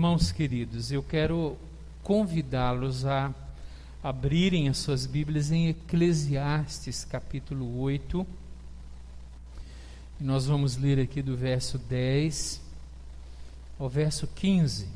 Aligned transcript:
Irmãos 0.00 0.32
queridos, 0.32 0.90
eu 0.90 1.02
quero 1.02 1.58
convidá-los 2.02 3.04
a 3.04 3.34
abrirem 4.02 4.66
as 4.66 4.78
suas 4.78 5.04
Bíblias 5.04 5.52
em 5.52 5.68
Eclesiastes, 5.68 7.04
capítulo 7.04 7.78
8. 7.80 8.26
Nós 10.18 10.46
vamos 10.46 10.78
ler 10.78 10.98
aqui 10.98 11.20
do 11.20 11.36
verso 11.36 11.76
10 11.76 12.62
ao 13.78 13.90
verso 13.90 14.26
15. 14.26 14.88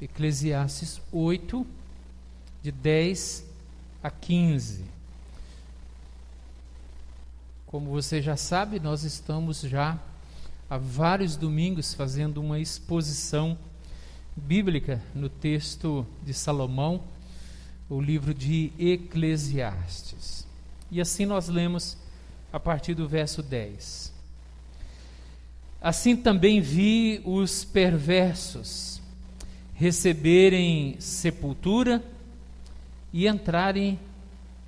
Eclesiastes 0.00 0.98
8, 1.12 1.66
de 2.62 2.72
10 2.72 3.44
a 4.02 4.10
15. 4.10 4.86
Como 7.66 7.90
você 7.90 8.22
já 8.22 8.38
sabe, 8.38 8.80
nós 8.80 9.04
estamos 9.04 9.60
já 9.60 10.00
há 10.68 10.76
vários 10.76 11.36
domingos 11.36 11.94
fazendo 11.94 12.40
uma 12.40 12.58
exposição 12.58 13.56
bíblica 14.34 15.02
no 15.14 15.28
texto 15.28 16.06
de 16.24 16.34
Salomão, 16.34 17.02
o 17.88 18.00
livro 18.00 18.34
de 18.34 18.72
Eclesiastes. 18.78 20.46
E 20.90 21.00
assim 21.00 21.24
nós 21.24 21.48
lemos 21.48 21.96
a 22.52 22.58
partir 22.58 22.94
do 22.94 23.08
verso 23.08 23.42
10. 23.42 24.12
Assim 25.80 26.16
também 26.16 26.60
vi 26.60 27.20
os 27.24 27.64
perversos 27.64 29.00
receberem 29.74 30.96
sepultura 30.98 32.02
e 33.12 33.28
entrarem 33.28 33.98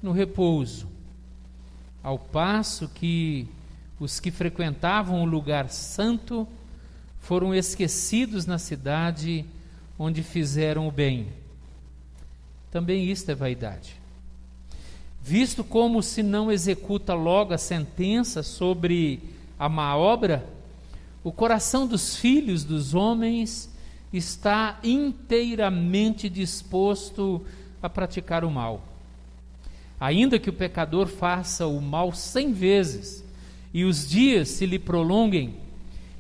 no 0.03 0.13
repouso, 0.13 0.87
ao 2.03 2.19
passo 2.19 2.89
que 2.89 3.49
os 4.01 4.21
que 4.21 4.31
frequentavam 4.31 5.23
o 5.23 5.27
lugar 5.27 5.69
santo 5.71 6.47
foram 7.21 7.55
esquecidos 7.55 8.47
na 8.47 8.59
cidade 8.59 9.45
onde 9.99 10.23
fizeram 10.23 10.87
o 10.87 10.93
bem. 10.93 11.29
Também 12.71 13.11
isto 13.11 13.31
é 13.31 13.35
vaidade. 13.35 13.97
Visto 15.21 15.65
como 15.65 16.03
se 16.03 16.23
não 16.23 16.51
executa 16.51 17.13
logo 17.13 17.53
a 17.53 17.59
sentença 17.59 18.43
sobre 18.43 19.21
a 19.59 19.69
má 19.69 19.97
obra, 19.97 20.47
o 21.25 21.33
coração 21.33 21.87
dos 21.87 22.17
filhos 22.17 22.63
dos 22.63 22.95
homens 22.95 23.69
está 24.13 24.79
inteiramente 24.83 26.29
disposto 26.29 27.45
a 27.83 27.89
praticar 27.89 28.45
o 28.45 28.51
mal. 28.51 28.83
Ainda 30.01 30.39
que 30.39 30.49
o 30.49 30.53
pecador 30.53 31.09
faça 31.09 31.67
o 31.67 31.81
mal 31.83 32.13
cem 32.13 32.53
vezes 32.53 33.25
e 33.73 33.85
os 33.85 34.09
dias 34.09 34.49
se 34.49 34.67
lhe 34.67 34.79
prolonguem, 34.79 35.55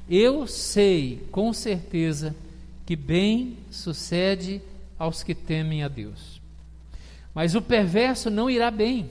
eu 0.08 0.46
sei 0.46 1.26
com 1.30 1.52
certeza 1.52 2.34
que 2.86 2.96
bem 2.96 3.56
sucede 3.70 4.60
aos 4.98 5.22
que 5.22 5.34
temem 5.34 5.82
a 5.82 5.88
Deus. 5.88 6.40
Mas 7.34 7.54
o 7.54 7.62
perverso 7.62 8.30
não 8.30 8.50
irá 8.50 8.70
bem, 8.70 9.10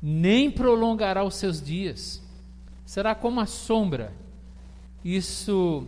nem 0.00 0.50
prolongará 0.50 1.24
os 1.24 1.34
seus 1.34 1.60
dias. 1.60 2.22
Será 2.84 3.14
como 3.14 3.40
a 3.40 3.46
sombra, 3.46 4.12
isso 5.04 5.86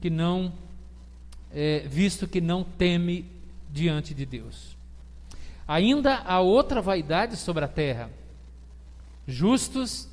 que 0.00 0.10
não, 0.10 0.52
é, 1.52 1.80
visto 1.88 2.28
que 2.28 2.40
não 2.40 2.62
teme 2.62 3.24
diante 3.72 4.12
de 4.12 4.26
Deus. 4.26 4.76
Ainda 5.66 6.16
há 6.18 6.40
outra 6.40 6.82
vaidade 6.82 7.36
sobre 7.36 7.64
a 7.64 7.68
terra: 7.68 8.10
justos 9.26 10.08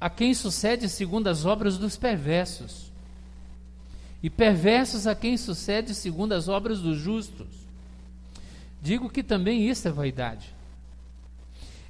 a 0.00 0.10
quem 0.10 0.34
sucede 0.34 0.88
segundo 0.88 1.28
as 1.28 1.44
obras 1.44 1.78
dos 1.78 1.96
perversos, 1.96 2.92
e 4.22 4.30
perversos 4.30 5.06
a 5.06 5.14
quem 5.14 5.36
sucede 5.36 5.94
segundo 5.94 6.32
as 6.32 6.48
obras 6.48 6.80
dos 6.80 6.98
justos. 6.98 7.46
Digo 8.82 9.08
que 9.08 9.22
também 9.22 9.68
isso 9.68 9.86
é 9.88 9.90
vaidade. 9.90 10.54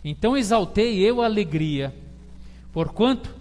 Então 0.04 0.36
exaltei 0.36 0.98
eu 0.98 1.20
a 1.20 1.24
alegria, 1.24 1.94
porquanto 2.72 3.34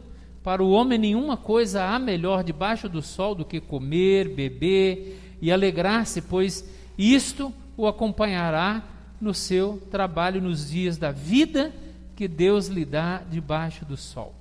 para 0.43 0.63
o 0.63 0.71
homem 0.71 0.97
nenhuma 0.97 1.35
coisa 1.35 1.85
há 1.85 1.97
melhor 1.97 2.43
debaixo 2.43 2.87
do 2.87 3.01
sol 3.01 3.33
do 3.33 3.43
que 3.43 3.59
comer, 3.59 4.29
beber 4.29 5.37
e 5.41 5.51
alegrar-se, 5.51 6.21
pois 6.21 6.63
isto 6.97 7.53
o 7.75 7.87
acompanhará 7.87 8.83
no 9.19 9.33
seu 9.33 9.81
trabalho 9.89 10.41
nos 10.41 10.69
dias 10.69 10.97
da 10.97 11.11
vida 11.11 11.73
que 12.15 12.27
Deus 12.27 12.67
lhe 12.67 12.85
dá 12.85 13.23
debaixo 13.29 13.83
do 13.85 13.97
sol. 13.97 14.33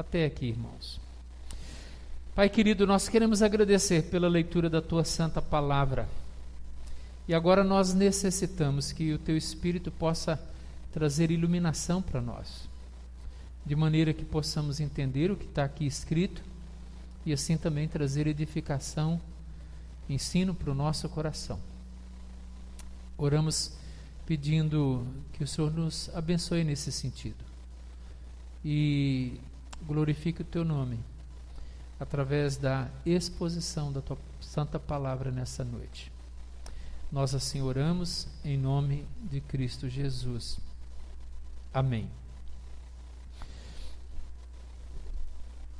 Até 0.00 0.24
aqui, 0.24 0.46
irmãos. 0.46 0.98
Pai 2.34 2.48
querido, 2.48 2.86
nós 2.86 3.06
queremos 3.06 3.42
agradecer 3.42 4.04
pela 4.04 4.28
leitura 4.28 4.70
da 4.70 4.80
tua 4.80 5.04
santa 5.04 5.42
palavra. 5.42 6.08
E 7.28 7.34
agora 7.34 7.62
nós 7.62 7.92
necessitamos 7.92 8.92
que 8.92 9.12
o 9.12 9.18
teu 9.18 9.36
Espírito 9.36 9.90
possa 9.90 10.40
trazer 10.90 11.30
iluminação 11.30 12.00
para 12.00 12.18
nós, 12.18 12.66
de 13.66 13.76
maneira 13.76 14.14
que 14.14 14.24
possamos 14.24 14.80
entender 14.80 15.30
o 15.30 15.36
que 15.36 15.44
está 15.44 15.64
aqui 15.64 15.84
escrito 15.84 16.42
e 17.26 17.30
assim 17.34 17.58
também 17.58 17.86
trazer 17.86 18.26
edificação, 18.26 19.20
ensino 20.08 20.54
para 20.54 20.70
o 20.70 20.74
nosso 20.74 21.10
coração. 21.10 21.60
Oramos 23.18 23.72
pedindo 24.24 25.06
que 25.34 25.44
o 25.44 25.46
Senhor 25.46 25.70
nos 25.70 26.08
abençoe 26.14 26.64
nesse 26.64 26.90
sentido 26.90 27.50
e 28.64 29.38
glorifique 29.86 30.42
o 30.42 30.44
teu 30.44 30.64
nome 30.64 30.98
através 31.98 32.56
da 32.56 32.88
exposição 33.04 33.92
da 33.92 34.00
tua 34.00 34.16
santa 34.40 34.78
palavra 34.78 35.30
nessa 35.30 35.64
noite. 35.64 36.10
Nós 37.12 37.34
assim 37.34 37.60
oramos 37.60 38.28
em 38.44 38.56
nome 38.56 39.06
de 39.22 39.40
Cristo 39.40 39.88
Jesus. 39.88 40.58
Amém. 41.74 42.08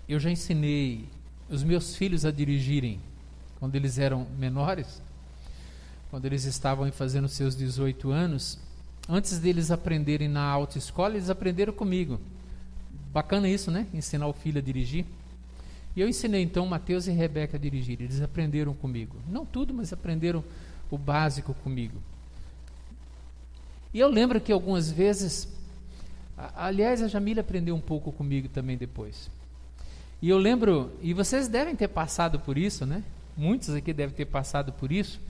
Eu 0.09 0.19
já 0.19 0.31
ensinei 0.31 1.09
os 1.49 1.63
meus 1.63 1.95
filhos 1.97 2.25
a 2.25 2.31
dirigirem 2.31 3.01
quando 3.59 3.77
eles 3.77 3.99
eram 3.99 4.27
menores 4.39 5.01
quando 6.11 6.25
eles 6.25 6.45
estavam 6.45 6.91
fazendo 6.91 7.29
seus 7.29 7.55
18 7.55 8.11
anos, 8.11 8.59
antes 9.09 9.39
deles 9.39 9.71
aprenderem 9.71 10.29
na 10.29 10.43
autoescola, 10.43 11.15
eles 11.15 11.31
aprenderam 11.31 11.73
comigo. 11.73 12.21
Bacana 13.13 13.49
isso, 13.49 13.71
né? 13.71 13.87
Ensinar 13.93 14.27
o 14.27 14.33
filho 14.33 14.59
a 14.59 14.63
dirigir. 14.63 15.05
E 15.97 16.01
eu 16.01 16.09
ensinei 16.09 16.43
então 16.43 16.67
Mateus 16.67 17.07
e 17.07 17.11
Rebeca 17.11 17.57
a 17.57 17.61
dirigir. 17.61 18.01
Eles 18.01 18.21
aprenderam 18.21 18.73
comigo. 18.75 19.17
Não 19.29 19.45
tudo, 19.45 19.75
mas 19.75 19.93
aprenderam 19.93 20.45
o 20.91 20.97
básico 20.97 21.53
comigo. 21.55 22.01
E 23.93 23.99
eu 23.99 24.09
lembro 24.09 24.41
que 24.41 24.53
algumas 24.53 24.91
vezes, 24.91 25.49
aliás, 26.57 27.03
a 27.03 27.09
Jamília 27.09 27.41
aprendeu 27.41 27.75
um 27.75 27.81
pouco 27.81 28.13
comigo 28.13 28.49
também 28.49 28.77
depois. 28.77 29.29
E 30.23 30.29
eu 30.29 30.39
lembro, 30.39 30.93
e 31.03 31.13
vocês 31.13 31.49
devem 31.49 31.75
ter 31.75 31.89
passado 31.89 32.39
por 32.39 32.57
isso, 32.57 32.87
né? 32.87 33.03
Muitos 33.37 33.71
aqui 33.71 33.93
devem 33.93 34.15
ter 34.15 34.27
passado 34.27 34.73
por 34.73 34.93
isso 34.93 35.21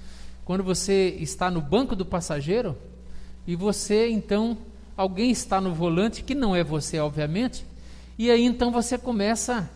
quando 0.50 0.64
você 0.64 1.16
está 1.20 1.48
no 1.48 1.60
banco 1.60 1.94
do 1.94 2.04
passageiro 2.04 2.76
e 3.46 3.54
você 3.54 4.08
então 4.08 4.58
alguém 4.96 5.30
está 5.30 5.60
no 5.60 5.72
volante 5.72 6.24
que 6.24 6.34
não 6.34 6.56
é 6.56 6.64
você, 6.64 6.98
obviamente, 6.98 7.64
e 8.20 8.30
aí 8.30 8.44
então 8.44 8.70
você 8.70 8.98
começa 8.98 9.70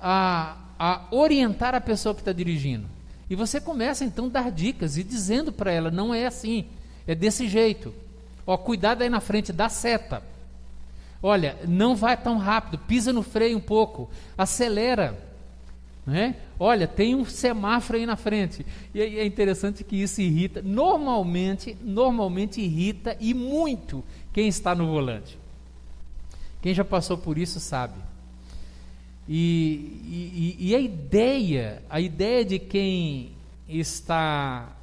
a, 0.00 0.56
a 0.76 1.04
orientar 1.12 1.72
a 1.72 1.80
pessoa 1.80 2.12
que 2.12 2.20
está 2.20 2.32
dirigindo. 2.32 2.88
E 3.30 3.36
você 3.36 3.60
começa 3.60 4.04
então 4.04 4.26
a 4.26 4.28
dar 4.28 4.50
dicas 4.50 4.96
e 4.96 5.04
dizendo 5.04 5.52
para 5.52 5.70
ela: 5.70 5.88
não 5.88 6.12
é 6.12 6.26
assim, 6.26 6.66
é 7.06 7.14
desse 7.14 7.46
jeito. 7.46 7.94
Ó, 8.44 8.56
cuidado 8.56 9.02
aí 9.02 9.08
na 9.08 9.20
frente, 9.20 9.52
dá 9.52 9.68
seta. 9.68 10.20
Olha, 11.22 11.56
não 11.64 11.94
vai 11.94 12.16
tão 12.16 12.38
rápido, 12.38 12.76
pisa 12.76 13.12
no 13.12 13.22
freio 13.22 13.56
um 13.56 13.60
pouco, 13.60 14.10
acelera. 14.36 15.16
Né? 16.04 16.34
Olha, 16.58 16.88
tem 16.88 17.14
um 17.14 17.24
semáforo 17.24 18.00
aí 18.00 18.04
na 18.04 18.16
frente. 18.16 18.66
E 18.92 19.00
é 19.00 19.24
interessante 19.24 19.84
que 19.84 19.94
isso 19.94 20.20
irrita, 20.20 20.60
normalmente, 20.60 21.76
normalmente 21.80 22.60
irrita 22.60 23.16
e 23.20 23.32
muito 23.32 24.02
quem 24.32 24.48
está 24.48 24.74
no 24.74 24.88
volante. 24.88 25.39
Quem 26.62 26.74
já 26.74 26.84
passou 26.84 27.16
por 27.16 27.38
isso 27.38 27.58
sabe. 27.58 27.94
E, 29.28 30.56
e, 30.58 30.70
e 30.70 30.74
a 30.74 30.80
ideia, 30.80 31.82
a 31.88 32.00
ideia 32.00 32.44
de 32.44 32.58
quem 32.58 33.30
está 33.68 34.76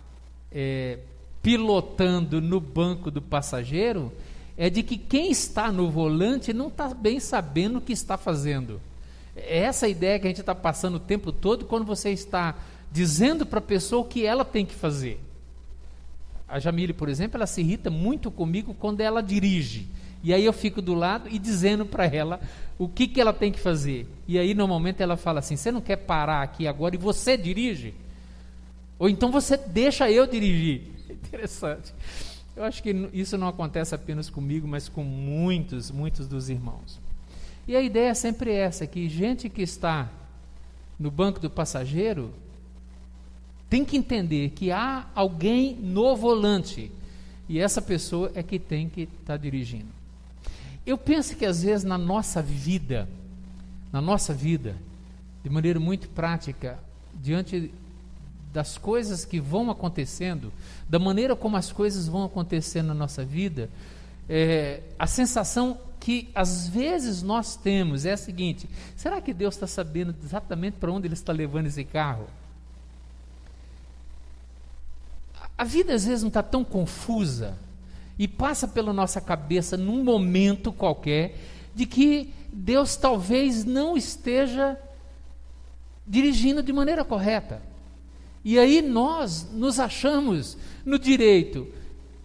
é, 0.52 1.00
pilotando 1.42 2.42
no 2.42 2.60
banco 2.60 3.12
do 3.12 3.22
passageiro 3.22 4.12
é 4.58 4.70
de 4.70 4.82
que 4.82 4.98
quem 4.98 5.30
está 5.30 5.72
no 5.72 5.90
volante 5.90 6.54
não 6.54 6.68
está 6.68 6.94
bem 6.94 7.20
sabendo 7.20 7.78
o 7.78 7.82
que 7.82 7.94
está 7.94 8.18
fazendo. 8.18 8.82
É 9.36 9.60
essa 9.60 9.88
ideia 9.88 10.20
que 10.20 10.26
a 10.26 10.30
gente 10.30 10.40
está 10.40 10.56
passando 10.56 10.96
o 10.96 11.00
tempo 11.00 11.32
todo 11.32 11.66
quando 11.66 11.86
você 11.86 12.10
está 12.10 12.56
dizendo 12.92 13.46
para 13.46 13.60
a 13.60 13.62
pessoa 13.62 14.02
o 14.02 14.06
que 14.06 14.26
ela 14.26 14.44
tem 14.44 14.66
que 14.66 14.74
fazer. 14.74 15.20
A 16.48 16.60
Jamile, 16.60 16.94
por 16.94 17.10
exemplo, 17.10 17.38
ela 17.38 17.46
se 17.46 17.62
irrita 17.62 17.90
muito 17.90 18.32
comigo 18.32 18.74
quando 18.74 19.02
ela 19.02 19.22
dirige. 19.22 19.88
E 20.24 20.34
aí 20.34 20.44
eu 20.44 20.54
fico 20.54 20.82
do 20.82 20.94
lado 20.94 21.30
e 21.30 21.38
dizendo 21.40 21.86
para 21.86 22.06
ela 22.06 22.40
o 22.78 22.88
que, 22.88 23.08
que 23.08 23.22
ela 23.22 23.34
tem 23.34 23.52
que 23.52 23.60
fazer. 23.60 24.08
E 24.28 24.38
aí 24.38 24.54
normalmente 24.54 25.02
ela 25.02 25.18
fala 25.18 25.40
assim: 25.40 25.56
Você 25.56 25.72
não 25.72 25.82
quer 25.82 25.98
parar 25.98 26.42
aqui 26.42 26.68
agora 26.68 26.96
e 26.96 26.98
você 26.98 27.38
dirige? 27.38 27.94
Ou 29.00 29.08
então 29.10 29.32
você 29.32 29.58
deixa 29.58 30.10
eu 30.10 30.26
dirigir. 30.26 30.82
Interessante. 31.10 31.94
Eu 32.56 32.64
acho 32.64 32.82
que 32.82 32.90
isso 33.14 33.38
não 33.38 33.48
acontece 33.48 33.94
apenas 33.94 34.30
comigo, 34.30 34.68
mas 34.68 34.90
com 34.90 35.04
muitos, 35.04 35.92
muitos 35.92 36.28
dos 36.28 36.50
irmãos. 36.50 37.00
E 37.68 37.76
a 37.76 37.82
ideia 37.82 38.10
é 38.10 38.14
sempre 38.14 38.52
essa: 38.52 38.88
que 38.88 39.08
gente 39.08 39.50
que 39.50 39.62
está 39.62 40.10
no 41.00 41.12
banco 41.12 41.40
do 41.40 41.50
passageiro 41.50 42.34
tem 43.70 43.84
que 43.84 43.98
entender 43.98 44.52
que 44.52 44.72
há 44.72 45.08
alguém 45.14 45.76
no 45.76 46.16
volante 46.16 46.92
e 47.50 47.60
essa 47.60 47.82
pessoa 47.82 48.32
é 48.34 48.42
que 48.42 48.58
tem 48.58 48.90
que 48.90 49.02
estar 49.02 49.20
tá 49.26 49.38
dirigindo. 49.38 49.97
Eu 50.88 50.98
penso 50.98 51.36
que 51.36 51.46
às 51.46 51.64
vezes 51.64 51.84
na 51.84 51.98
nossa 51.98 52.42
vida, 52.42 53.10
na 53.92 54.00
nossa 54.00 54.34
vida, 54.34 54.74
de 55.44 55.50
maneira 55.50 55.82
muito 55.82 56.08
prática, 56.08 56.80
diante 57.14 57.74
das 58.54 58.78
coisas 58.78 59.26
que 59.26 59.38
vão 59.38 59.70
acontecendo, 59.70 60.50
da 60.88 60.98
maneira 60.98 61.36
como 61.36 61.58
as 61.58 61.74
coisas 61.74 62.08
vão 62.08 62.24
acontecendo 62.24 62.88
na 62.88 62.94
nossa 62.94 63.26
vida, 63.26 63.70
é, 64.30 64.82
a 64.98 65.06
sensação 65.06 65.78
que 66.00 66.30
às 66.34 66.70
vezes 66.70 67.22
nós 67.22 67.58
temos 67.58 68.06
é 68.06 68.14
a 68.14 68.18
seguinte: 68.18 68.70
será 68.96 69.20
que 69.20 69.34
Deus 69.34 69.56
está 69.56 69.68
sabendo 69.68 70.16
exatamente 70.24 70.76
para 70.76 70.90
onde 70.90 71.06
Ele 71.06 71.16
está 71.16 71.34
levando 71.34 71.66
esse 71.66 71.84
carro? 71.84 72.28
A 75.58 75.66
vida 75.66 75.94
às 75.94 76.06
vezes 76.06 76.22
não 76.24 76.30
está 76.30 76.42
tão 76.42 76.64
confusa 76.64 77.58
e 78.18 78.28
passa 78.28 78.68
pela 78.68 78.92
nossa 78.92 79.22
cabeça 79.22 79.78
num 79.78 80.04
momento 80.04 80.72
qualquer 80.72 81.38
de 81.76 81.86
que 81.86 82.34
Deus 82.52 82.96
talvez 82.96 83.64
não 83.64 83.96
esteja 83.96 84.78
dirigindo 86.06 86.64
de 86.64 86.74
maneira 86.74 87.04
correta. 87.04 87.62
E 88.44 88.58
aí 88.58 88.82
nós 88.82 89.48
nos 89.52 89.80
achamos 89.80 90.58
no 90.86 90.98
direito, 90.98 91.68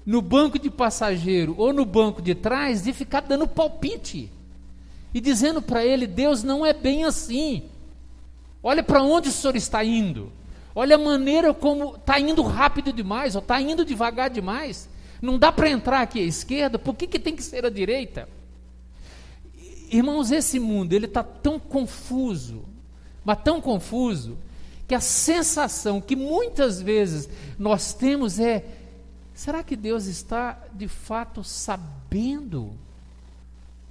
no 0.07 0.23
banco 0.23 0.59
de 0.59 0.71
passageiro 0.71 1.55
ou 1.59 1.73
no 1.73 1.85
banco 1.85 2.23
de 2.23 2.35
trás, 2.35 2.85
de 2.85 2.93
ficar 2.93 3.21
dando 3.21 3.47
palpite 3.47 4.31
e 5.13 5.21
dizendo 5.21 5.61
para 5.61 5.85
ele: 5.85 6.07
Deus 6.07 6.43
não 6.43 6.65
é 6.65 6.73
bem 6.73 7.05
assim. 7.05 7.65
Olha 8.63 8.83
para 8.83 9.03
onde 9.03 9.29
o 9.29 9.33
senhor 9.33 9.57
está 9.57 9.85
indo. 9.85 10.33
Olha 10.75 10.97
a 10.97 10.99
maneira 10.99 11.53
como 11.53 11.97
está 11.97 12.19
indo 12.19 12.41
rápido 12.43 12.93
demais, 12.93 13.35
ou 13.35 13.43
está 13.43 13.61
indo 13.61 13.85
devagar 13.85 14.31
demais. 14.31 14.89
Não 15.23 15.39
dá 15.39 15.53
para 15.53 15.71
entrar 15.71 16.03
aqui 16.03 16.19
à 16.19 16.25
esquerda, 16.25 16.81
por 16.81 16.97
que, 16.97 17.07
que 17.07 17.19
tem 17.21 17.37
que 17.37 17.45
ser 17.45 17.65
à 17.65 17.71
direita? 17.71 18.29
Irmãos, 19.89 20.33
esse 20.33 20.59
mundo 20.59 20.95
ele 20.95 21.07
está 21.07 21.23
tão 21.23 21.61
confuso, 21.61 22.65
mas 23.25 23.41
tão 23.41 23.61
confuso, 23.61 24.37
que 24.89 24.97
a 24.97 25.01
sensação 25.01 26.01
que 26.01 26.17
muitas 26.17 26.83
vezes 26.83 27.29
nós 27.57 27.95
temos 27.95 28.41
é: 28.41 28.65
será 29.33 29.63
que 29.63 29.77
Deus 29.77 30.07
está 30.07 30.59
de 30.73 30.89
fato 30.89 31.45
sabendo 31.45 32.73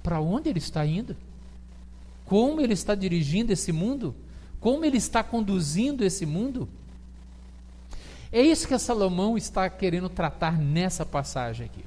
para 0.02 0.20
onde 0.20 0.50
Ele 0.50 0.58
está 0.58 0.84
indo? 0.84 1.16
Como 2.26 2.60
Ele 2.60 2.74
está 2.74 2.94
dirigindo 2.94 3.52
esse 3.52 3.72
mundo? 3.72 4.14
Como 4.60 4.84
Ele 4.84 4.98
está 4.98 5.24
conduzindo 5.24 6.04
esse 6.04 6.26
mundo? 6.26 6.68
É 8.32 8.40
isso 8.40 8.66
que 8.66 8.78
Salomão 8.78 9.36
está 9.36 9.68
querendo 9.68 10.08
tratar 10.08 10.58
nessa 10.58 11.04
passagem 11.04 11.66
aqui. 11.66 11.84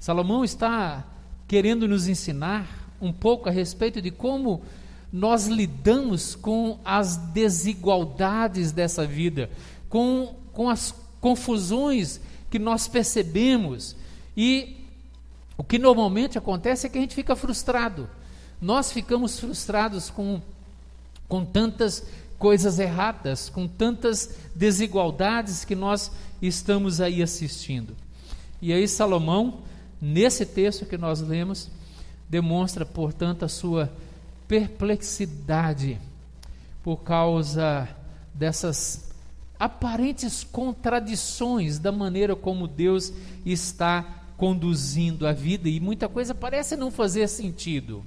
Salomão 0.00 0.42
está 0.42 1.04
querendo 1.46 1.86
nos 1.86 2.08
ensinar 2.08 2.88
um 3.00 3.12
pouco 3.12 3.48
a 3.48 3.52
respeito 3.52 4.00
de 4.00 4.10
como 4.10 4.62
nós 5.12 5.46
lidamos 5.46 6.34
com 6.34 6.78
as 6.82 7.18
desigualdades 7.18 8.72
dessa 8.72 9.06
vida, 9.06 9.50
com, 9.90 10.34
com 10.54 10.70
as 10.70 10.94
confusões 11.20 12.18
que 12.50 12.58
nós 12.58 12.88
percebemos. 12.88 13.94
E 14.34 14.76
o 15.58 15.62
que 15.62 15.78
normalmente 15.78 16.38
acontece 16.38 16.86
é 16.86 16.90
que 16.90 16.96
a 16.96 17.00
gente 17.02 17.14
fica 17.14 17.36
frustrado. 17.36 18.08
Nós 18.60 18.90
ficamos 18.90 19.38
frustrados 19.38 20.08
com, 20.08 20.40
com 21.28 21.44
tantas 21.44 22.06
coisas 22.42 22.80
erradas, 22.80 23.48
com 23.48 23.68
tantas 23.68 24.34
desigualdades 24.52 25.64
que 25.64 25.76
nós 25.76 26.10
estamos 26.42 27.00
aí 27.00 27.22
assistindo. 27.22 27.94
E 28.60 28.72
aí, 28.72 28.88
Salomão, 28.88 29.60
nesse 30.00 30.44
texto 30.44 30.84
que 30.84 30.98
nós 30.98 31.20
lemos, 31.20 31.70
demonstra, 32.28 32.84
portanto, 32.84 33.44
a 33.44 33.48
sua 33.48 33.92
perplexidade 34.48 36.00
por 36.82 36.96
causa 37.04 37.88
dessas 38.34 39.12
aparentes 39.56 40.42
contradições 40.42 41.78
da 41.78 41.92
maneira 41.92 42.34
como 42.34 42.66
Deus 42.66 43.12
está 43.46 44.24
conduzindo 44.36 45.28
a 45.28 45.32
vida 45.32 45.68
e 45.68 45.78
muita 45.78 46.08
coisa 46.08 46.34
parece 46.34 46.74
não 46.76 46.90
fazer 46.90 47.28
sentido. 47.28 48.04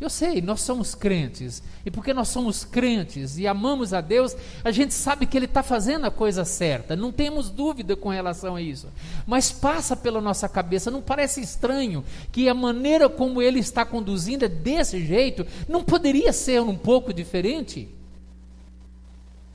Eu 0.00 0.10
sei, 0.10 0.42
nós 0.42 0.60
somos 0.60 0.94
crentes, 0.94 1.62
e 1.86 1.90
porque 1.90 2.12
nós 2.12 2.28
somos 2.28 2.64
crentes 2.64 3.38
e 3.38 3.46
amamos 3.46 3.94
a 3.94 4.00
Deus, 4.00 4.36
a 4.64 4.70
gente 4.70 4.92
sabe 4.92 5.24
que 5.24 5.36
Ele 5.36 5.46
está 5.46 5.62
fazendo 5.62 6.04
a 6.04 6.10
coisa 6.10 6.44
certa, 6.44 6.96
não 6.96 7.12
temos 7.12 7.48
dúvida 7.48 7.94
com 7.94 8.08
relação 8.08 8.56
a 8.56 8.62
isso. 8.62 8.88
Mas 9.26 9.52
passa 9.52 9.94
pela 9.96 10.20
nossa 10.20 10.48
cabeça, 10.48 10.90
não 10.90 11.00
parece 11.00 11.40
estranho 11.40 12.04
que 12.32 12.48
a 12.48 12.54
maneira 12.54 13.08
como 13.08 13.40
Ele 13.40 13.60
está 13.60 13.84
conduzindo 13.84 14.44
é 14.44 14.48
desse 14.48 15.04
jeito? 15.04 15.46
Não 15.68 15.84
poderia 15.84 16.32
ser 16.32 16.60
um 16.60 16.76
pouco 16.76 17.12
diferente? 17.12 17.88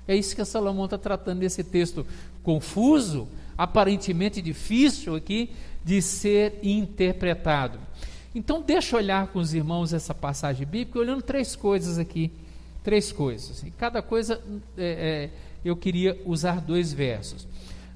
É 0.07 0.15
isso 0.15 0.35
que 0.35 0.43
Salomão 0.43 0.85
está 0.85 0.97
tratando 0.97 1.39
nesse 1.39 1.63
texto 1.63 2.05
confuso, 2.41 3.27
aparentemente 3.55 4.41
difícil 4.41 5.15
aqui 5.15 5.51
de 5.83 6.01
ser 6.01 6.59
interpretado. 6.63 7.77
Então, 8.33 8.61
deixa 8.61 8.95
eu 8.95 8.99
olhar 8.99 9.27
com 9.27 9.39
os 9.39 9.53
irmãos 9.53 9.93
essa 9.93 10.13
passagem 10.13 10.65
bíblica, 10.65 10.99
olhando 10.99 11.21
três 11.21 11.55
coisas 11.55 11.97
aqui. 11.97 12.31
Três 12.83 13.11
coisas. 13.11 13.63
E 13.63 13.71
cada 13.71 14.01
coisa 14.01 14.41
é, 14.77 14.83
é, 14.83 15.29
eu 15.65 15.75
queria 15.75 16.19
usar 16.25 16.61
dois 16.61 16.93
versos. 16.93 17.47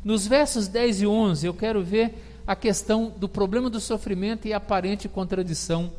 Nos 0.03 0.27
versos 0.27 0.67
10 0.67 1.01
e 1.01 1.07
11, 1.07 1.47
eu 1.47 1.53
quero 1.53 1.83
ver 1.83 2.13
a 2.45 2.55
questão 2.55 3.13
do 3.17 3.29
problema 3.29 3.69
do 3.69 3.79
sofrimento 3.79 4.47
e 4.47 4.53
a 4.53 4.57
aparente 4.57 5.07
contradição 5.07 5.91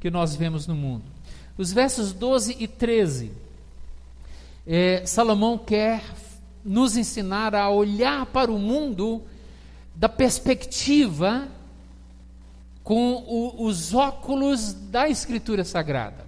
que 0.00 0.10
nós 0.10 0.34
vemos 0.34 0.66
no 0.66 0.74
mundo. 0.74 1.04
Os 1.58 1.72
versos 1.72 2.12
12 2.12 2.56
e 2.58 2.66
13, 2.66 3.32
é, 4.66 5.04
Salomão 5.04 5.58
quer 5.58 6.02
nos 6.64 6.96
ensinar 6.96 7.54
a 7.54 7.68
olhar 7.68 8.24
para 8.26 8.50
o 8.50 8.58
mundo 8.58 9.22
da 9.94 10.08
perspectiva 10.08 11.46
com 12.84 13.14
o, 13.26 13.64
os 13.66 13.94
óculos 13.94 14.74
da 14.74 15.08
Escritura 15.08 15.64
Sagrada. 15.64 16.26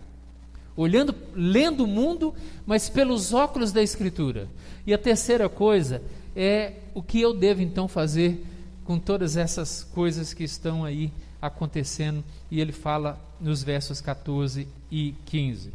Olhando, 0.75 1.15
lendo 1.35 1.85
o 1.85 1.87
mundo, 1.87 2.35
mas 2.67 2.89
pelos 2.89 3.33
óculos 3.33 3.73
da 3.73 3.83
Escritura. 3.83 4.49
E 4.87 4.93
a 4.93 4.99
terceira 4.99 5.49
coisa 5.49 6.03
é 6.35 6.73
o 6.95 7.03
que 7.03 7.21
eu 7.21 7.35
devo 7.35 7.63
então 7.63 7.87
fazer 7.87 8.45
com 8.85 8.99
todas 8.99 9.37
essas 9.37 9.85
coisas 9.85 10.33
que 10.33 10.45
estão 10.45 10.85
aí 10.85 11.13
acontecendo. 11.41 12.25
E 12.51 12.61
ele 12.61 12.73
fala 12.73 13.21
nos 13.39 13.63
versos 13.63 14.01
14 14.01 14.67
e 14.91 15.15
15. 15.27 15.73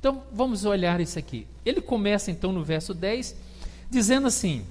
Então 0.00 0.22
vamos 0.32 0.64
olhar 0.64 1.00
isso 1.00 1.18
aqui. 1.18 1.46
Ele 1.64 1.80
começa 1.80 2.30
então 2.30 2.52
no 2.52 2.64
verso 2.64 2.94
10, 2.94 3.36
dizendo 3.90 4.26
assim: 4.26 4.64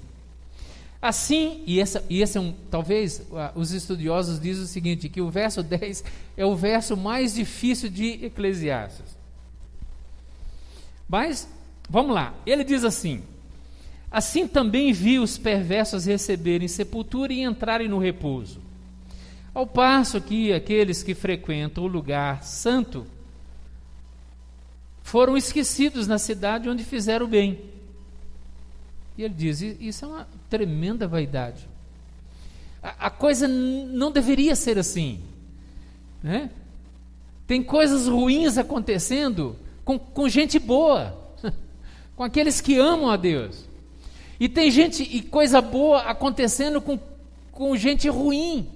Assim, 1.02 1.64
e, 1.66 1.80
essa, 1.80 2.04
e 2.08 2.22
esse 2.22 2.38
é 2.38 2.40
um, 2.40 2.54
talvez 2.70 3.26
os 3.56 3.72
estudiosos 3.72 4.40
dizem 4.40 4.62
o 4.62 4.68
seguinte, 4.68 5.08
que 5.08 5.20
o 5.20 5.28
verso 5.28 5.60
10 5.64 6.04
é 6.36 6.46
o 6.46 6.54
verso 6.54 6.96
mais 6.96 7.34
difícil 7.34 7.90
de 7.90 8.24
Eclesiastes. 8.24 9.18
Mas, 11.08 11.48
vamos 11.90 12.14
lá, 12.14 12.32
ele 12.46 12.62
diz 12.62 12.84
assim: 12.84 13.20
Assim 14.12 14.46
também 14.46 14.92
vi 14.92 15.18
os 15.18 15.36
perversos 15.36 16.04
receberem 16.04 16.68
sepultura 16.68 17.32
e 17.32 17.42
entrarem 17.42 17.88
no 17.88 17.98
repouso. 17.98 18.60
Ao 19.52 19.66
passo 19.66 20.20
que 20.20 20.52
aqueles 20.52 21.02
que 21.02 21.14
frequentam 21.14 21.82
o 21.82 21.88
lugar 21.88 22.44
santo 22.44 23.04
foram 25.02 25.36
esquecidos 25.36 26.06
na 26.06 26.16
cidade 26.16 26.68
onde 26.68 26.84
fizeram 26.84 27.26
bem. 27.26 27.60
E 29.16 29.22
ele 29.22 29.34
diz: 29.34 29.60
Isso 29.60 30.04
é 30.04 30.08
uma 30.08 30.28
tremenda 30.48 31.06
vaidade. 31.06 31.68
A, 32.82 33.06
a 33.06 33.10
coisa 33.10 33.46
não 33.46 34.10
deveria 34.10 34.56
ser 34.56 34.78
assim. 34.78 35.20
Né? 36.22 36.50
Tem 37.46 37.62
coisas 37.62 38.06
ruins 38.06 38.56
acontecendo 38.56 39.56
com, 39.84 39.98
com 39.98 40.28
gente 40.28 40.58
boa, 40.58 41.18
com 42.16 42.22
aqueles 42.22 42.60
que 42.60 42.78
amam 42.78 43.10
a 43.10 43.16
Deus. 43.16 43.64
E 44.38 44.48
tem 44.48 44.70
gente 44.70 45.02
e 45.02 45.22
coisa 45.22 45.60
boa 45.60 46.00
acontecendo 46.02 46.80
com, 46.80 46.98
com 47.52 47.76
gente 47.76 48.08
ruim. 48.08 48.68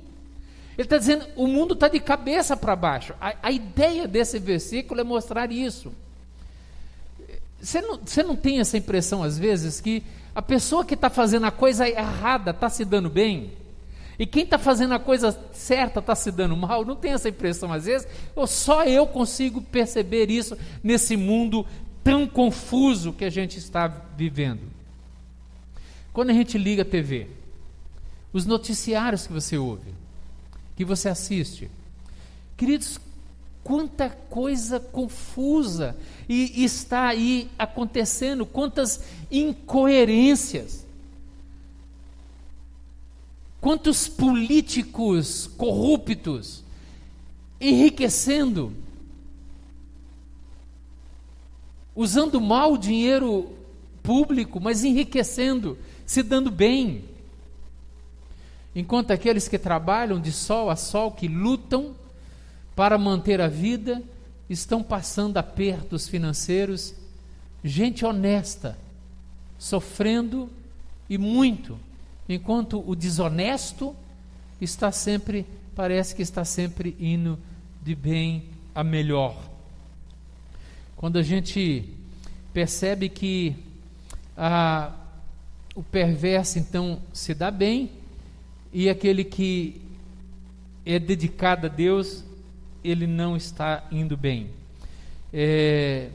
Ele 0.76 0.84
está 0.86 0.98
dizendo: 0.98 1.26
o 1.36 1.46
mundo 1.46 1.74
está 1.74 1.88
de 1.88 1.98
cabeça 1.98 2.56
para 2.56 2.76
baixo. 2.76 3.14
A, 3.20 3.34
a, 3.42 3.50
ideia 3.50 4.06
desse 4.06 4.38
versículo 4.38 5.00
é 5.00 5.04
mostrar 5.04 5.50
isso. 5.50 5.92
Você 7.60 7.80
não, 7.80 7.98
você 8.04 8.22
não 8.22 8.36
tem 8.36 8.60
essa 8.60 8.76
impressão, 8.76 9.22
às 9.22 9.38
vezes, 9.38 9.80
que 9.80 10.02
a 10.34 10.42
pessoa 10.42 10.84
que 10.84 10.94
está 10.94 11.08
fazendo 11.08 11.46
a 11.46 11.50
coisa 11.50 11.88
errada 11.88 12.50
está 12.50 12.68
se 12.68 12.84
dando 12.84 13.08
bem? 13.08 13.52
E 14.18 14.26
quem 14.26 14.44
está 14.44 14.58
fazendo 14.58 14.94
a 14.94 14.98
coisa 14.98 15.38
certa 15.52 16.00
está 16.00 16.14
se 16.14 16.30
dando 16.30 16.56
mal? 16.56 16.84
Não 16.84 16.96
tem 16.96 17.12
essa 17.12 17.28
impressão, 17.28 17.72
às 17.72 17.84
vezes? 17.84 18.08
Ou 18.34 18.46
só 18.46 18.84
eu 18.84 19.06
consigo 19.06 19.60
perceber 19.60 20.30
isso 20.30 20.56
nesse 20.82 21.16
mundo 21.16 21.66
tão 22.02 22.26
confuso 22.26 23.12
que 23.12 23.24
a 23.24 23.30
gente 23.30 23.58
está 23.58 23.86
vivendo? 24.16 24.62
Quando 26.12 26.30
a 26.30 26.34
gente 26.34 26.56
liga 26.56 26.80
a 26.82 26.84
TV, 26.84 27.28
os 28.32 28.46
noticiários 28.46 29.26
que 29.26 29.32
você 29.32 29.58
ouve, 29.58 29.92
que 30.76 30.84
você 30.84 31.08
assiste. 31.10 31.70
Queridos, 32.56 32.98
quanta 33.66 34.08
coisa 34.08 34.78
confusa 34.78 35.96
e 36.28 36.62
está 36.62 37.08
aí 37.08 37.50
acontecendo, 37.58 38.46
quantas 38.46 39.02
incoerências. 39.28 40.86
Quantos 43.60 44.06
políticos 44.06 45.50
corruptos 45.56 46.62
enriquecendo, 47.60 48.72
usando 51.92 52.40
mal 52.40 52.74
o 52.74 52.78
dinheiro 52.78 53.52
público, 54.00 54.60
mas 54.60 54.84
enriquecendo, 54.84 55.76
se 56.06 56.22
dando 56.22 56.52
bem 56.52 57.04
enquanto 58.76 59.10
aqueles 59.10 59.48
que 59.48 59.58
trabalham 59.58 60.20
de 60.20 60.30
sol 60.30 60.70
a 60.70 60.76
sol, 60.76 61.10
que 61.10 61.26
lutam 61.26 62.05
para 62.76 62.98
manter 62.98 63.40
a 63.40 63.48
vida, 63.48 64.02
estão 64.48 64.82
passando 64.82 65.38
apertos 65.38 66.06
financeiros, 66.06 66.94
gente 67.64 68.04
honesta, 68.04 68.78
sofrendo 69.58 70.50
e 71.08 71.16
muito, 71.16 71.78
enquanto 72.28 72.84
o 72.86 72.94
desonesto 72.94 73.96
está 74.60 74.92
sempre, 74.92 75.46
parece 75.74 76.14
que 76.14 76.20
está 76.20 76.44
sempre 76.44 76.94
indo 77.00 77.38
de 77.82 77.94
bem 77.94 78.44
a 78.74 78.84
melhor. 78.84 79.36
Quando 80.96 81.18
a 81.18 81.22
gente 81.22 81.88
percebe 82.52 83.08
que 83.08 83.56
a, 84.36 84.92
o 85.74 85.82
perverso 85.82 86.58
então 86.58 87.00
se 87.12 87.32
dá 87.32 87.50
bem, 87.50 87.90
e 88.72 88.90
aquele 88.90 89.24
que 89.24 89.80
é 90.84 90.98
dedicado 90.98 91.66
a 91.66 91.70
Deus, 91.70 92.25
ele 92.88 93.06
não 93.06 93.36
está 93.36 93.84
indo 93.90 94.16
bem. 94.16 94.50
É, 95.32 96.08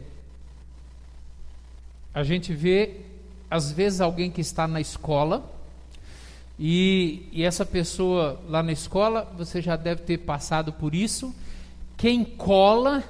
a 2.14 2.24
gente 2.24 2.54
vê, 2.54 3.02
às 3.50 3.72
vezes, 3.72 4.02
alguém 4.02 4.32
que 4.32 4.42
está 4.42 4.68
na 4.68 4.82
escola, 4.82 5.50
e, 6.60 7.28
e 7.32 7.44
essa 7.44 7.66
pessoa 7.66 8.40
lá 8.48 8.62
na 8.62 8.72
escola, 8.72 9.32
você 9.38 9.62
já 9.62 9.76
deve 9.76 10.04
ter 10.04 10.20
passado 10.20 10.72
por 10.72 10.94
isso. 10.94 11.34
Quem 11.98 12.24
cola, 12.24 13.04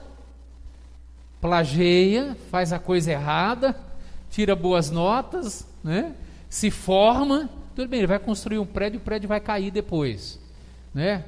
plageia, 1.42 2.38
faz 2.50 2.72
a 2.72 2.80
coisa 2.80 3.12
errada, 3.12 3.76
tira 4.30 4.56
boas 4.56 4.90
notas, 4.90 5.68
né? 5.84 6.16
se 6.52 6.70
forma, 6.70 7.50
tudo 7.74 7.88
bem, 7.88 8.00
ele 8.00 8.08
vai 8.08 8.20
construir 8.20 8.60
um 8.60 8.66
prédio, 8.66 9.00
o 9.00 9.04
prédio 9.04 9.30
vai 9.30 9.40
cair 9.40 9.72
depois, 9.72 10.38
né? 10.94 11.24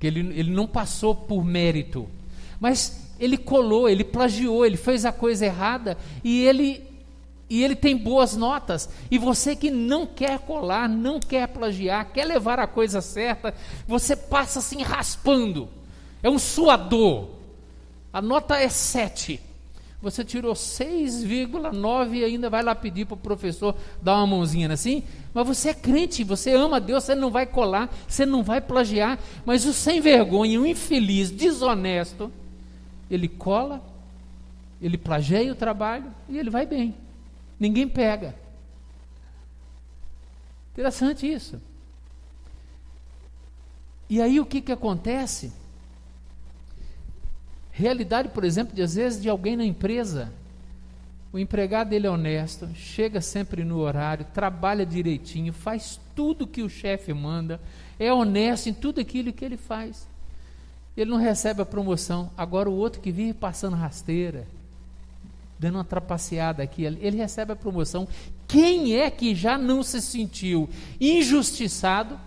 Porque 0.00 0.06
ele, 0.06 0.20
ele 0.34 0.50
não 0.50 0.66
passou 0.66 1.14
por 1.14 1.44
mérito, 1.44 2.08
mas 2.58 3.12
ele 3.20 3.36
colou, 3.36 3.86
ele 3.86 4.02
plagiou, 4.02 4.64
ele 4.64 4.78
fez 4.78 5.04
a 5.04 5.12
coisa 5.12 5.44
errada 5.44 5.98
e 6.24 6.40
ele 6.40 6.82
e 7.50 7.62
ele 7.62 7.76
tem 7.76 7.94
boas 7.94 8.34
notas. 8.34 8.88
E 9.10 9.18
você 9.18 9.54
que 9.54 9.70
não 9.70 10.06
quer 10.06 10.38
colar, 10.38 10.88
não 10.88 11.20
quer 11.20 11.48
plagiar, 11.48 12.10
quer 12.14 12.24
levar 12.24 12.58
a 12.58 12.66
coisa 12.66 13.02
certa, 13.02 13.52
você 13.86 14.16
passa 14.16 14.60
assim 14.60 14.80
raspando. 14.80 15.68
É 16.22 16.30
um 16.30 16.38
suador. 16.38 17.28
A 18.10 18.22
nota 18.22 18.56
é 18.56 18.70
7 18.70 19.49
você 20.02 20.24
tirou 20.24 20.54
6,9 20.54 22.14
e 22.14 22.24
ainda 22.24 22.48
vai 22.48 22.62
lá 22.62 22.74
pedir 22.74 23.04
para 23.04 23.14
o 23.14 23.18
professor 23.18 23.76
dar 24.00 24.16
uma 24.16 24.26
mãozinha 24.26 24.72
assim? 24.72 25.02
Mas 25.34 25.46
você 25.46 25.70
é 25.70 25.74
crente, 25.74 26.24
você 26.24 26.52
ama 26.52 26.80
Deus, 26.80 27.04
você 27.04 27.14
não 27.14 27.30
vai 27.30 27.44
colar, 27.44 27.94
você 28.08 28.24
não 28.24 28.42
vai 28.42 28.60
plagiar, 28.60 29.18
mas 29.44 29.66
o 29.66 29.74
sem 29.74 30.00
vergonha, 30.00 30.60
o 30.60 30.66
infeliz, 30.66 31.30
desonesto, 31.30 32.32
ele 33.10 33.28
cola, 33.28 33.82
ele 34.80 34.96
plageia 34.96 35.52
o 35.52 35.56
trabalho 35.56 36.06
e 36.28 36.38
ele 36.38 36.48
vai 36.48 36.64
bem. 36.64 36.94
Ninguém 37.58 37.86
pega. 37.86 38.34
Interessante 40.72 41.30
isso. 41.30 41.60
E 44.08 44.20
aí 44.22 44.40
o 44.40 44.46
que, 44.46 44.62
que 44.62 44.72
acontece? 44.72 45.52
Realidade, 47.70 48.28
por 48.28 48.44
exemplo, 48.44 48.74
de 48.74 48.82
às 48.82 48.94
vezes 48.94 49.22
de 49.22 49.28
alguém 49.28 49.56
na 49.56 49.64
empresa. 49.64 50.32
O 51.32 51.38
empregado 51.38 51.90
dele 51.90 52.08
é 52.08 52.10
honesto, 52.10 52.68
chega 52.74 53.20
sempre 53.20 53.64
no 53.64 53.78
horário, 53.78 54.26
trabalha 54.34 54.84
direitinho, 54.84 55.52
faz 55.52 56.00
tudo 56.14 56.46
que 56.46 56.62
o 56.62 56.68
chefe 56.68 57.12
manda, 57.14 57.60
é 57.98 58.12
honesto 58.12 58.68
em 58.68 58.72
tudo 58.74 59.00
aquilo 59.00 59.32
que 59.32 59.44
ele 59.44 59.56
faz. 59.56 60.08
Ele 60.96 61.10
não 61.10 61.18
recebe 61.18 61.62
a 61.62 61.66
promoção. 61.66 62.30
Agora 62.36 62.68
o 62.68 62.74
outro 62.74 63.00
que 63.00 63.12
vive 63.12 63.32
passando 63.32 63.76
rasteira, 63.76 64.46
dando 65.56 65.76
uma 65.76 65.84
trapaceada 65.84 66.62
aqui, 66.62 66.84
ele 66.84 67.16
recebe 67.16 67.52
a 67.52 67.56
promoção. 67.56 68.08
Quem 68.48 68.96
é 68.96 69.08
que 69.08 69.32
já 69.32 69.56
não 69.56 69.84
se 69.84 70.02
sentiu 70.02 70.68
injustiçado? 71.00 72.18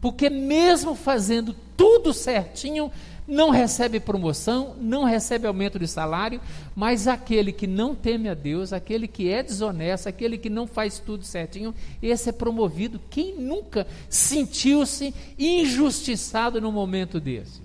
Porque 0.00 0.30
mesmo 0.30 0.94
fazendo 0.94 1.54
tudo 1.76 2.12
certinho, 2.12 2.92
não 3.26 3.50
recebe 3.50 4.00
promoção, 4.00 4.74
não 4.80 5.04
recebe 5.04 5.46
aumento 5.46 5.78
de 5.78 5.86
salário, 5.86 6.40
mas 6.74 7.06
aquele 7.06 7.52
que 7.52 7.66
não 7.66 7.94
teme 7.94 8.28
a 8.28 8.34
Deus, 8.34 8.72
aquele 8.72 9.06
que 9.06 9.30
é 9.30 9.42
desonesto, 9.42 10.08
aquele 10.08 10.36
que 10.36 10.50
não 10.50 10.66
faz 10.66 10.98
tudo 10.98 11.24
certinho, 11.24 11.74
esse 12.02 12.28
é 12.28 12.32
promovido. 12.32 13.00
Quem 13.10 13.36
nunca 13.38 13.86
sentiu-se 14.08 15.14
injustiçado 15.38 16.60
no 16.60 16.72
momento 16.72 17.20
desse? 17.20 17.62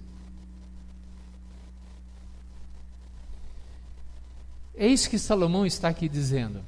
É 4.75 4.87
isso 4.87 5.09
que 5.09 5.17
Salomão 5.17 5.65
está 5.65 5.87
aqui 5.87 6.07
dizendo. 6.07 6.61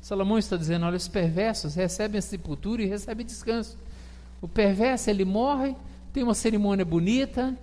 Salomão 0.00 0.38
está 0.38 0.56
dizendo: 0.56 0.86
olha, 0.86 0.96
os 0.96 1.06
perversos 1.06 1.74
recebem 1.74 2.18
a 2.18 2.22
sepultura 2.22 2.82
e 2.82 2.86
recebem 2.86 3.26
descanso. 3.26 3.76
O 4.40 4.48
perverso, 4.48 5.10
ele 5.10 5.24
morre, 5.24 5.76
tem 6.12 6.22
uma 6.22 6.34
cerimônia 6.34 6.84
bonita, 6.84 7.54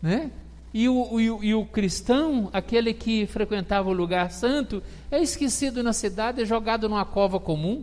né? 0.00 0.30
E 0.72 0.88
o, 0.88 1.14
o, 1.14 1.20
e 1.20 1.54
o 1.54 1.64
cristão, 1.64 2.50
aquele 2.52 2.92
que 2.92 3.26
frequentava 3.26 3.88
o 3.88 3.92
lugar 3.92 4.30
santo, 4.30 4.82
é 5.10 5.20
esquecido 5.20 5.82
na 5.82 5.92
cidade, 5.92 6.42
é 6.42 6.44
jogado 6.44 6.88
numa 6.88 7.04
cova 7.04 7.40
comum. 7.40 7.82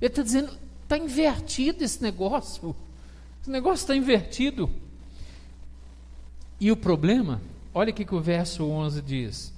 Ele 0.00 0.10
está 0.10 0.22
dizendo, 0.22 0.52
está 0.82 0.96
invertido 0.96 1.84
esse 1.84 2.02
negócio. 2.02 2.74
Esse 3.42 3.50
negócio 3.50 3.84
está 3.84 3.94
invertido. 3.94 4.70
E 6.58 6.72
o 6.72 6.76
problema, 6.76 7.42
olha 7.74 7.90
o 7.90 7.94
que 7.94 8.14
o 8.14 8.20
verso 8.20 8.64
11 8.64 9.02
diz. 9.02 9.52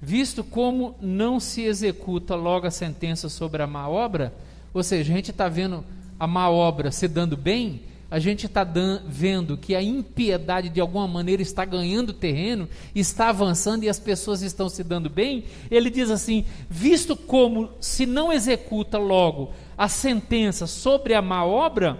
Visto 0.00 0.42
como 0.42 0.94
não 1.00 1.38
se 1.38 1.62
executa 1.62 2.34
logo 2.34 2.66
a 2.66 2.70
sentença 2.70 3.28
sobre 3.28 3.62
a 3.62 3.66
má 3.66 3.88
obra, 3.88 4.32
ou 4.72 4.82
seja, 4.82 5.12
a 5.12 5.16
gente 5.16 5.30
está 5.30 5.48
vendo 5.48 5.84
a 6.18 6.26
má 6.26 6.48
obra 6.48 6.90
se 6.90 7.06
dando 7.06 7.36
bem, 7.36 7.82
a 8.10 8.18
gente 8.20 8.46
está 8.46 8.64
vendo 9.06 9.56
que 9.56 9.74
a 9.74 9.82
impiedade 9.82 10.68
de 10.68 10.80
alguma 10.80 11.08
maneira 11.08 11.42
está 11.42 11.64
ganhando 11.64 12.12
terreno, 12.12 12.68
está 12.94 13.30
avançando 13.30 13.82
e 13.82 13.88
as 13.88 13.98
pessoas 13.98 14.42
estão 14.42 14.68
se 14.68 14.84
dando 14.84 15.10
bem, 15.10 15.44
ele 15.70 15.90
diz 15.90 16.10
assim: 16.10 16.44
visto 16.70 17.16
como 17.16 17.70
se 17.80 18.06
não 18.06 18.32
executa 18.32 18.96
logo 18.96 19.50
a 19.76 19.88
sentença 19.88 20.66
sobre 20.68 21.14
a 21.14 21.22
má 21.22 21.44
obra, 21.44 21.98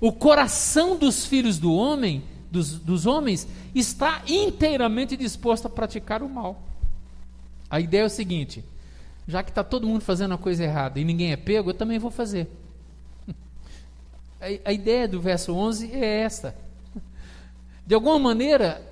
o 0.00 0.12
coração 0.12 0.96
dos 0.96 1.26
filhos 1.26 1.58
do 1.58 1.74
homem, 1.74 2.22
dos, 2.48 2.78
dos 2.78 3.06
homens, 3.06 3.48
está 3.74 4.22
inteiramente 4.28 5.16
disposto 5.16 5.66
a 5.66 5.70
praticar 5.70 6.22
o 6.22 6.28
mal. 6.28 6.62
A 7.68 7.80
ideia 7.80 8.02
é 8.02 8.06
o 8.06 8.10
seguinte: 8.10 8.62
já 9.26 9.42
que 9.42 9.50
está 9.50 9.64
todo 9.64 9.88
mundo 9.88 10.02
fazendo 10.02 10.34
a 10.34 10.38
coisa 10.38 10.62
errada 10.62 11.00
e 11.00 11.04
ninguém 11.04 11.32
é 11.32 11.36
pego, 11.36 11.70
eu 11.70 11.74
também 11.74 11.98
vou 11.98 12.12
fazer. 12.12 12.48
A, 14.40 14.72
ideia 14.72 15.08
do 15.08 15.20
verso 15.20 15.54
11 15.54 15.90
é 15.92 16.20
esta. 16.20 16.54
De 17.86 17.94
alguma 17.94 18.18
maneira, 18.18 18.82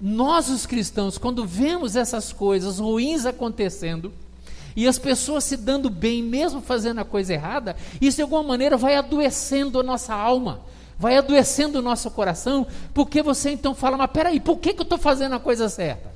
nós 0.00 0.48
os 0.48 0.66
cristãos, 0.66 1.18
quando 1.18 1.44
vemos 1.44 1.96
essas 1.96 2.32
coisas 2.32 2.78
ruins 2.78 3.26
acontecendo, 3.26 4.12
e 4.74 4.86
as 4.86 4.98
pessoas 4.98 5.44
se 5.44 5.56
dando 5.56 5.88
bem, 5.88 6.22
mesmo 6.22 6.60
fazendo 6.60 7.00
a 7.00 7.04
coisa 7.04 7.32
errada, 7.32 7.76
isso 8.00 8.16
de 8.16 8.22
alguma 8.22 8.42
maneira 8.42 8.76
vai 8.76 8.94
adoecendo 8.94 9.80
a 9.80 9.82
nossa 9.82 10.14
alma, 10.14 10.60
vai 10.98 11.16
adoecendo 11.16 11.78
o 11.78 11.82
nosso 11.82 12.10
coração, 12.10 12.66
porque 12.92 13.22
você 13.22 13.50
então 13.50 13.74
fala, 13.74 13.96
mas 13.96 14.10
peraí, 14.10 14.38
por 14.38 14.58
que, 14.58 14.74
que 14.74 14.80
eu 14.80 14.84
estou 14.84 14.98
fazendo 14.98 15.34
a 15.34 15.40
coisa 15.40 15.68
certa? 15.68 16.15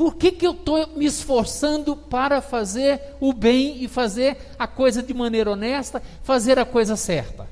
Por 0.00 0.14
que, 0.14 0.32
que 0.32 0.46
eu 0.46 0.52
estou 0.52 0.96
me 0.96 1.04
esforçando 1.04 1.94
para 1.94 2.40
fazer 2.40 2.98
o 3.20 3.34
bem 3.34 3.84
e 3.84 3.86
fazer 3.86 4.54
a 4.58 4.66
coisa 4.66 5.02
de 5.02 5.12
maneira 5.12 5.50
honesta, 5.50 6.02
fazer 6.22 6.58
a 6.58 6.64
coisa 6.64 6.96
certa? 6.96 7.46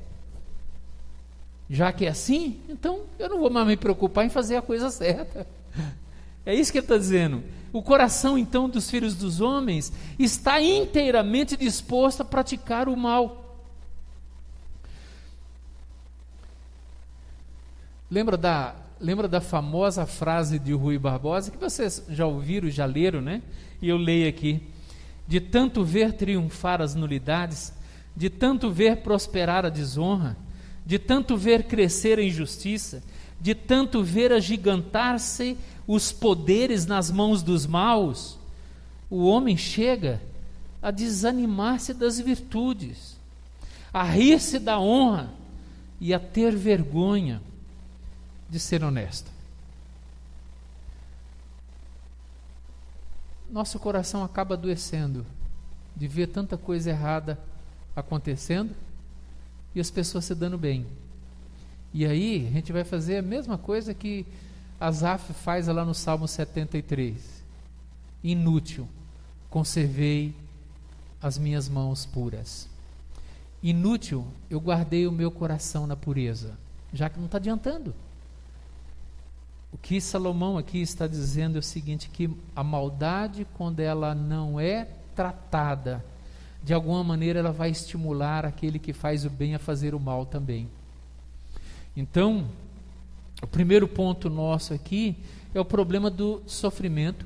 Já 1.69 1.93
que 1.93 2.07
é 2.07 2.09
assim, 2.09 2.59
então 2.67 3.01
eu 3.19 3.29
não 3.29 3.37
vou 3.37 3.51
mais 3.51 3.67
me 3.67 3.77
preocupar 3.77 4.25
em 4.25 4.29
fazer 4.29 4.55
a 4.55 4.63
coisa 4.63 4.89
certa. 4.89 5.45
É 6.43 6.55
isso 6.55 6.71
que 6.71 6.79
ele 6.79 6.85
está 6.85 6.97
dizendo. 6.97 7.43
O 7.71 7.83
coração, 7.83 8.35
então, 8.35 8.67
dos 8.67 8.89
filhos 8.89 9.13
dos 9.13 9.41
homens 9.41 9.93
está 10.17 10.59
inteiramente 10.59 11.55
disposto 11.55 12.21
a 12.21 12.25
praticar 12.25 12.89
o 12.89 12.97
mal. 12.97 13.61
Lembra 18.09 18.35
da, 18.35 18.73
lembra 18.99 19.27
da 19.27 19.39
famosa 19.39 20.05
frase 20.05 20.59
de 20.59 20.73
Rui 20.73 20.97
Barbosa, 20.97 21.51
que 21.51 21.57
vocês 21.57 22.03
já 22.09 22.25
ouviram, 22.25 22.69
já 22.69 22.85
leram, 22.85 23.21
né? 23.21 23.41
E 23.81 23.87
eu 23.87 23.97
leio 23.97 24.27
aqui. 24.27 24.61
De 25.27 25.39
tanto 25.39 25.83
ver 25.83 26.13
triunfar 26.13 26.81
as 26.81 26.95
nulidades, 26.95 27.73
de 28.15 28.29
tanto 28.29 28.69
ver 28.69 28.97
prosperar 28.97 29.65
a 29.65 29.69
desonra, 29.69 30.35
de 30.85 30.99
tanto 30.99 31.37
ver 31.37 31.63
crescer 31.63 32.19
a 32.19 32.23
injustiça, 32.23 33.01
de 33.39 33.55
tanto 33.55 34.03
ver 34.03 34.33
agigantar-se 34.33 35.57
os 35.87 36.11
poderes 36.11 36.85
nas 36.85 37.09
mãos 37.09 37.41
dos 37.41 37.65
maus, 37.65 38.37
o 39.09 39.25
homem 39.25 39.55
chega 39.55 40.21
a 40.81 40.91
desanimar-se 40.91 41.93
das 41.93 42.19
virtudes, 42.19 43.17
a 43.93 44.03
rir-se 44.03 44.59
da 44.59 44.79
honra 44.79 45.31
e 46.01 46.13
a 46.13 46.19
ter 46.19 46.55
vergonha 46.55 47.41
de 48.49 48.59
ser 48.59 48.83
honesto. 48.83 49.31
Nosso 53.49 53.79
coração 53.79 54.23
acaba 54.23 54.55
adoecendo 54.55 55.25
de 55.95 56.07
ver 56.07 56.27
tanta 56.27 56.57
coisa 56.57 56.89
errada 56.89 57.37
acontecendo 57.95 58.75
e 59.73 59.79
as 59.79 59.89
pessoas 59.89 60.25
se 60.25 60.35
dando 60.35 60.57
bem. 60.57 60.85
E 61.93 62.05
aí 62.05 62.47
a 62.47 62.51
gente 62.51 62.71
vai 62.71 62.83
fazer 62.83 63.17
a 63.17 63.21
mesma 63.21 63.57
coisa 63.57 63.93
que 63.93 64.25
Asaf 64.79 65.33
faz 65.33 65.67
lá 65.67 65.83
no 65.83 65.93
Salmo 65.93 66.27
73. 66.27 67.43
Inútil, 68.23 68.87
conservei 69.49 70.33
as 71.21 71.37
minhas 71.37 71.67
mãos 71.67 72.05
puras. 72.05 72.69
Inútil, 73.61 74.25
eu 74.49 74.59
guardei 74.59 75.05
o 75.05 75.11
meu 75.11 75.29
coração 75.29 75.85
na 75.85 75.95
pureza, 75.95 76.57
já 76.93 77.09
que 77.09 77.17
não 77.17 77.25
está 77.25 77.37
adiantando. 77.37 77.93
O 79.71 79.77
que 79.77 80.01
Salomão 80.01 80.57
aqui 80.57 80.81
está 80.81 81.07
dizendo 81.07 81.57
é 81.57 81.59
o 81.59 81.63
seguinte: 81.63 82.09
que 82.09 82.29
a 82.55 82.63
maldade, 82.63 83.45
quando 83.55 83.79
ela 83.79 84.15
não 84.15 84.59
é 84.59 84.87
tratada, 85.15 86.03
de 86.63 86.73
alguma 86.73 87.03
maneira 87.03 87.39
ela 87.39 87.51
vai 87.51 87.69
estimular 87.69 88.45
aquele 88.45 88.79
que 88.79 88.93
faz 88.93 89.25
o 89.25 89.29
bem 89.29 89.55
a 89.55 89.59
fazer 89.59 89.93
o 89.93 89.99
mal 89.99 90.25
também. 90.25 90.69
Então, 91.95 92.47
o 93.41 93.47
primeiro 93.47 93.87
ponto 93.87 94.29
nosso 94.29 94.73
aqui 94.73 95.15
é 95.53 95.59
o 95.59 95.65
problema 95.65 96.09
do 96.09 96.41
sofrimento, 96.45 97.25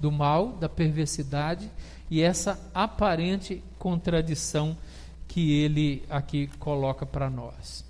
do 0.00 0.10
mal, 0.10 0.52
da 0.52 0.68
perversidade 0.68 1.70
e 2.10 2.20
essa 2.20 2.60
aparente 2.72 3.62
contradição 3.78 4.76
que 5.26 5.52
ele 5.52 6.04
aqui 6.08 6.46
coloca 6.58 7.04
para 7.04 7.28
nós. 7.28 7.84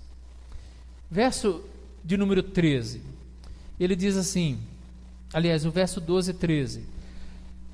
Verso 1.09 1.63
de 2.03 2.17
número 2.17 2.41
13. 2.41 3.01
Ele 3.79 3.95
diz 3.95 4.15
assim, 4.15 4.59
aliás, 5.33 5.65
o 5.65 5.71
verso 5.71 5.99
12 5.99 6.31
e 6.31 6.33
13. 6.33 6.95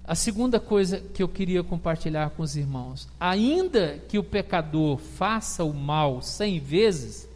A 0.03 0.15
segunda 0.15 0.59
coisa 0.59 0.99
que 1.13 1.21
eu 1.21 1.27
queria 1.27 1.63
compartilhar 1.63 2.31
com 2.31 2.43
os 2.43 2.55
irmãos: 2.55 3.07
ainda 3.19 4.01
que 4.09 4.17
o 4.17 4.23
pecador 4.23 4.97
faça 4.97 5.63
o 5.63 5.73
mal 5.73 6.21
cem 6.21 6.59
vezes, 6.59 7.29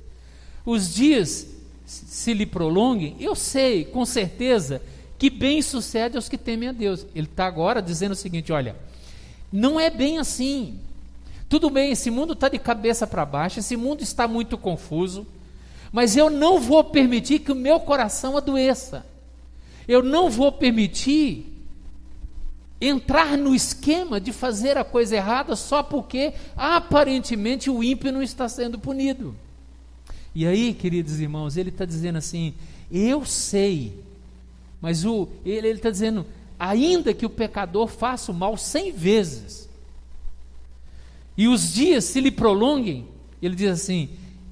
os 0.65 0.93
dias 0.93 1.47
se 1.86 2.34
lhe 2.34 2.45
prolonguem, 2.45 3.15
eu 3.19 3.36
sei 3.36 3.86
com 3.86 4.04
certeza 4.04 4.82
que 5.17 5.30
bem 5.30 5.62
sucede 5.62 6.17
aos 6.17 6.28
que 6.28 6.38
temem 6.38 6.69
a 6.69 6.71
Deus. 6.71 7.06
Ele 7.15 7.28
está 7.28 7.45
agora 7.45 7.82
dizendo 7.82 8.13
o 8.13 8.15
seguinte: 8.15 8.51
olha, 8.51 8.75
não 9.51 9.80
é 9.80 9.89
bem 9.89 10.17
assim. 10.17 10.80
Tudo 11.47 11.69
bem, 11.69 11.91
esse 11.91 12.10
mundo 12.10 12.34
está 12.34 12.49
de 12.49 12.58
cabeça 12.58 13.06
para 13.06 13.23
baixo, 13.23 13.60
esse 13.60 13.78
mundo 13.78 14.01
está 14.01 14.28
muito 14.28 14.58
confuso, 14.58 15.28
mas 15.95 16.17
eu 16.17 16.29
não 16.29 16.60
vou 16.60 16.84
permitir 16.84 17.39
que 17.39 17.53
o 17.53 17.55
meu 17.55 17.79
coração 17.79 18.36
adoeça. 18.36 19.05
Eu 19.88 20.03
não 20.03 20.29
vou 20.29 20.51
permitir 20.51 21.45
entrar 22.81 23.38
no 23.38 23.55
esquema 23.55 24.19
de 24.19 24.34
fazer 24.34 24.77
a 24.77 24.84
coisa 24.84 25.15
errada 25.15 25.55
só 25.55 25.81
porque 25.81 26.34
aparentemente 26.53 27.69
o 27.69 27.81
ímpio 27.81 28.12
não 28.12 28.21
está 28.21 28.49
sendo 28.49 28.77
punido. 28.77 29.34
E 30.36 30.45
aí, 30.45 30.73
queridos 30.73 31.21
irmãos, 31.21 31.55
ele 31.55 31.69
está 31.69 31.86
dizendo 31.86 32.17
assim: 32.17 32.53
eu 32.91 33.23
sei, 33.23 33.97
mas 34.81 35.05
o, 35.05 35.29
ele 35.45 35.69
está 35.69 35.89
dizendo, 35.89 36.25
ainda 36.60 37.13
que 37.13 37.25
o 37.25 37.29
pecador 37.29 37.88
faça 37.88 38.34
o 38.34 38.36
mal 38.36 38.58
cem 38.58 38.91
vezes, 38.91 39.69
e 41.38 41.47
os 41.47 41.71
dias 41.71 42.03
se 42.03 42.19
lhe 42.19 42.31
prolonguem, 42.31 43.08
ele 43.41 43.55
diz 43.55 43.71
assim: 43.71 44.10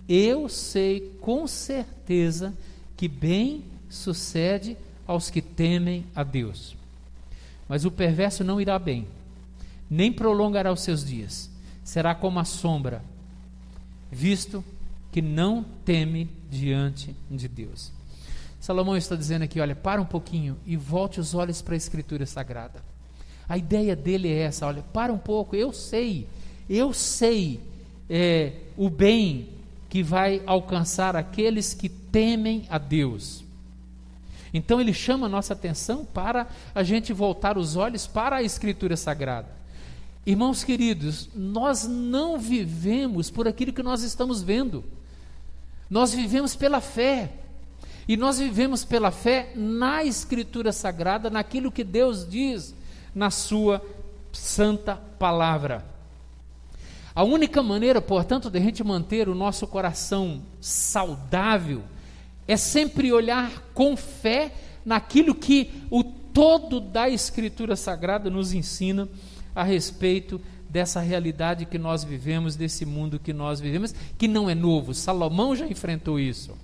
eu 0.08 0.50
sei 0.50 1.12
com 1.22 1.48
certeza 1.48 2.54
que 2.96 3.08
bem 3.08 3.64
sucede 3.90 4.78
aos 5.08 5.30
que 5.30 5.42
temem 5.42 6.06
a 6.16 6.24
Deus. 6.24 6.76
Mas 7.68 7.86
o 7.86 7.92
perverso 7.92 8.44
não 8.44 8.60
irá 8.60 8.78
bem, 8.78 9.08
nem 9.90 10.12
prolongará 10.12 10.72
os 10.72 10.82
seus 10.82 11.06
dias, 11.06 11.50
será 11.84 12.14
como 12.14 12.40
a 12.40 12.46
sombra, 12.46 13.04
visto 14.12 14.64
que 15.12 15.22
não 15.22 15.64
teme 15.86 16.30
diante 16.50 17.16
de 17.30 17.48
Deus. 17.48 17.92
Salomão 18.60 18.96
está 18.96 19.16
dizendo 19.16 19.44
aqui: 19.44 19.60
olha, 19.60 19.76
para 19.76 20.02
um 20.02 20.06
pouquinho 20.06 20.58
e 20.66 20.76
volte 20.78 21.20
os 21.20 21.34
olhos 21.34 21.62
para 21.62 21.74
a 21.74 21.78
Escritura 21.78 22.26
Sagrada. 22.26 22.84
A 23.48 23.58
ideia 23.58 23.96
dele 23.96 24.30
é 24.30 24.40
essa: 24.40 24.66
olha, 24.66 24.82
para 24.94 25.12
um 25.12 25.18
pouco, 25.18 25.56
eu 25.56 25.74
sei, 25.74 26.28
eu 26.70 26.94
sei 26.94 27.60
é, 28.10 28.54
o 28.78 28.90
bem 28.90 29.50
que 29.94 30.02
vai 30.02 30.42
alcançar 30.48 31.16
aqueles 31.16 31.76
que 31.76 31.88
temem 31.88 32.66
a 32.68 32.80
Deus. 32.80 33.44
Então 34.52 34.82
ele 34.82 34.92
chama 34.92 35.28
a 35.28 35.30
nossa 35.30 35.54
atenção 35.54 36.04
para 36.04 36.48
a 36.74 36.82
gente 36.82 37.14
voltar 37.14 37.60
os 37.60 37.76
olhos 37.76 38.08
para 38.08 38.38
a 38.38 38.42
Escritura 38.42 38.98
Sagrada. 38.98 39.50
Irmãos 40.26 40.64
queridos, 40.64 41.30
nós 41.36 41.88
não 41.88 42.40
vivemos 42.40 43.30
por 43.30 43.48
aquilo 43.48 43.72
que 43.72 43.84
nós 43.84 44.02
estamos 44.02 44.42
vendo. 44.42 44.84
Nós 45.88 46.12
vivemos 46.12 46.56
pela 46.56 46.82
fé. 46.82 47.32
E 48.08 48.18
nós 48.18 48.40
vivemos 48.40 48.84
pela 48.84 49.12
fé 49.12 49.54
na 49.56 50.04
Escritura 50.04 50.72
Sagrada, 50.72 51.30
naquilo 51.30 51.72
que 51.72 51.84
Deus 51.84 52.28
diz 52.28 52.74
na 53.14 53.30
Sua 53.30 53.80
santa 54.32 54.96
palavra. 54.96 55.93
A 57.16 57.24
única 57.24 57.62
maneira, 57.62 58.02
portanto, 58.02 58.50
de 58.50 58.58
a 58.58 58.62
gente 58.62 58.84
manter 58.84 59.30
o 59.30 59.36
nosso 59.36 59.68
coração 59.68 60.42
saudável 60.60 61.84
é 62.48 62.58
sempre 62.58 63.14
olhar 63.14 63.52
com 63.74 63.96
fé 63.96 64.52
naquilo 64.84 65.36
que 65.36 65.72
o 65.92 66.04
todo 66.04 66.80
da 66.80 67.08
Escritura 67.08 67.76
Sagrada 67.76 68.30
nos 68.30 68.54
ensina 68.54 69.08
a 69.56 69.64
respeito 69.64 70.42
dessa 70.68 71.00
realidade 71.00 71.68
que 71.68 71.78
nós 71.78 72.04
vivemos, 72.04 72.56
desse 72.56 72.84
mundo 72.84 73.20
que 73.20 73.32
nós 73.32 73.60
vivemos, 73.60 73.94
que 74.18 74.28
não 74.28 74.50
é 74.50 74.56
novo. 74.56 74.94
Salomão 74.94 75.56
já 75.56 75.68
enfrentou 75.68 76.20
isso. 76.20 76.58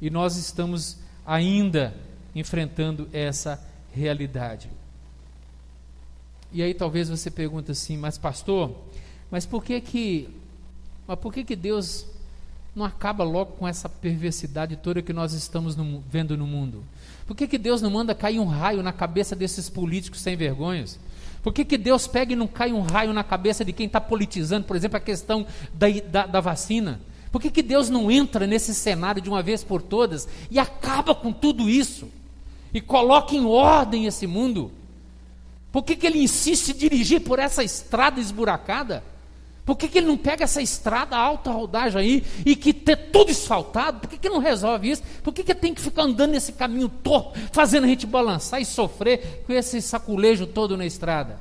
E 0.00 0.08
nós 0.08 0.36
estamos 0.36 0.96
ainda 1.26 1.94
enfrentando 2.34 3.06
essa 3.12 3.62
realidade. 3.92 4.70
E 6.50 6.62
aí 6.62 6.72
talvez 6.72 7.10
você 7.10 7.30
pergunte 7.30 7.70
assim, 7.70 7.98
mas 7.98 8.16
pastor, 8.16 8.74
mas 9.36 9.44
por 9.44 9.62
que 9.62 9.78
que, 9.82 10.30
mas 11.06 11.18
por 11.18 11.30
que 11.30 11.44
que 11.44 11.54
Deus 11.54 12.06
não 12.74 12.86
acaba 12.86 13.22
logo 13.22 13.52
com 13.52 13.68
essa 13.68 13.86
perversidade 13.86 14.76
toda 14.76 15.02
que 15.02 15.12
nós 15.12 15.34
estamos 15.34 15.76
no, 15.76 16.02
vendo 16.10 16.38
no 16.38 16.46
mundo? 16.46 16.82
Por 17.26 17.36
que 17.36 17.46
que 17.46 17.58
Deus 17.58 17.82
não 17.82 17.90
manda 17.90 18.14
cair 18.14 18.38
um 18.38 18.46
raio 18.46 18.82
na 18.82 18.94
cabeça 18.94 19.36
desses 19.36 19.68
políticos 19.68 20.22
sem 20.22 20.36
vergonhas? 20.36 20.98
Por 21.42 21.52
que, 21.52 21.66
que 21.66 21.76
Deus 21.76 22.06
pega 22.06 22.32
e 22.32 22.34
não 22.34 22.46
cai 22.46 22.72
um 22.72 22.80
raio 22.80 23.12
na 23.12 23.22
cabeça 23.22 23.62
de 23.62 23.74
quem 23.74 23.84
está 23.84 24.00
politizando, 24.00 24.64
por 24.64 24.74
exemplo, 24.74 24.96
a 24.96 25.00
questão 25.00 25.46
da, 25.74 25.86
da, 26.10 26.26
da 26.26 26.40
vacina? 26.40 26.98
Por 27.30 27.38
que, 27.38 27.50
que 27.50 27.62
Deus 27.62 27.90
não 27.90 28.10
entra 28.10 28.46
nesse 28.46 28.74
cenário 28.74 29.20
de 29.20 29.28
uma 29.28 29.42
vez 29.42 29.62
por 29.62 29.82
todas 29.82 30.26
e 30.50 30.58
acaba 30.58 31.14
com 31.14 31.30
tudo 31.30 31.68
isso? 31.68 32.08
E 32.72 32.80
coloca 32.80 33.34
em 33.34 33.44
ordem 33.44 34.06
esse 34.06 34.26
mundo? 34.26 34.72
Por 35.70 35.82
que, 35.82 35.94
que 35.94 36.06
ele 36.06 36.22
insiste 36.22 36.70
em 36.70 36.74
dirigir 36.74 37.20
por 37.20 37.38
essa 37.38 37.62
estrada 37.62 38.18
esburacada? 38.18 39.04
Por 39.66 39.76
que, 39.76 39.88
que 39.88 39.98
ele 39.98 40.06
não 40.06 40.16
pega 40.16 40.44
essa 40.44 40.62
estrada 40.62 41.16
alta 41.16 41.50
rodagem 41.50 42.00
aí 42.00 42.24
e 42.46 42.54
que 42.54 42.72
ter 42.72 43.10
tudo 43.10 43.32
asfaltado? 43.32 43.98
Por 43.98 44.08
que, 44.08 44.16
que 44.16 44.28
não 44.28 44.38
resolve 44.38 44.92
isso? 44.92 45.02
Por 45.24 45.34
que, 45.34 45.42
que 45.42 45.52
tem 45.56 45.74
que 45.74 45.80
ficar 45.80 46.04
andando 46.04 46.30
nesse 46.30 46.52
caminho 46.52 46.88
torto, 46.88 47.36
fazendo 47.52 47.82
a 47.82 47.88
gente 47.88 48.06
balançar 48.06 48.62
e 48.62 48.64
sofrer 48.64 49.42
com 49.44 49.52
esse 49.52 49.82
saculejo 49.82 50.46
todo 50.46 50.76
na 50.76 50.86
estrada? 50.86 51.40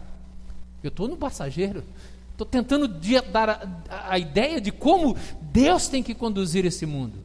Eu 0.82 0.88
estou 0.88 1.08
no 1.08 1.16
passageiro, 1.16 1.84
estou 2.32 2.48
tentando 2.48 2.88
dar 3.32 3.50
a, 3.88 4.14
a 4.14 4.18
ideia 4.18 4.60
de 4.60 4.72
como 4.72 5.16
Deus 5.40 5.88
tem 5.88 6.02
que 6.02 6.16
conduzir 6.16 6.66
esse 6.66 6.88
mundo. 6.88 7.20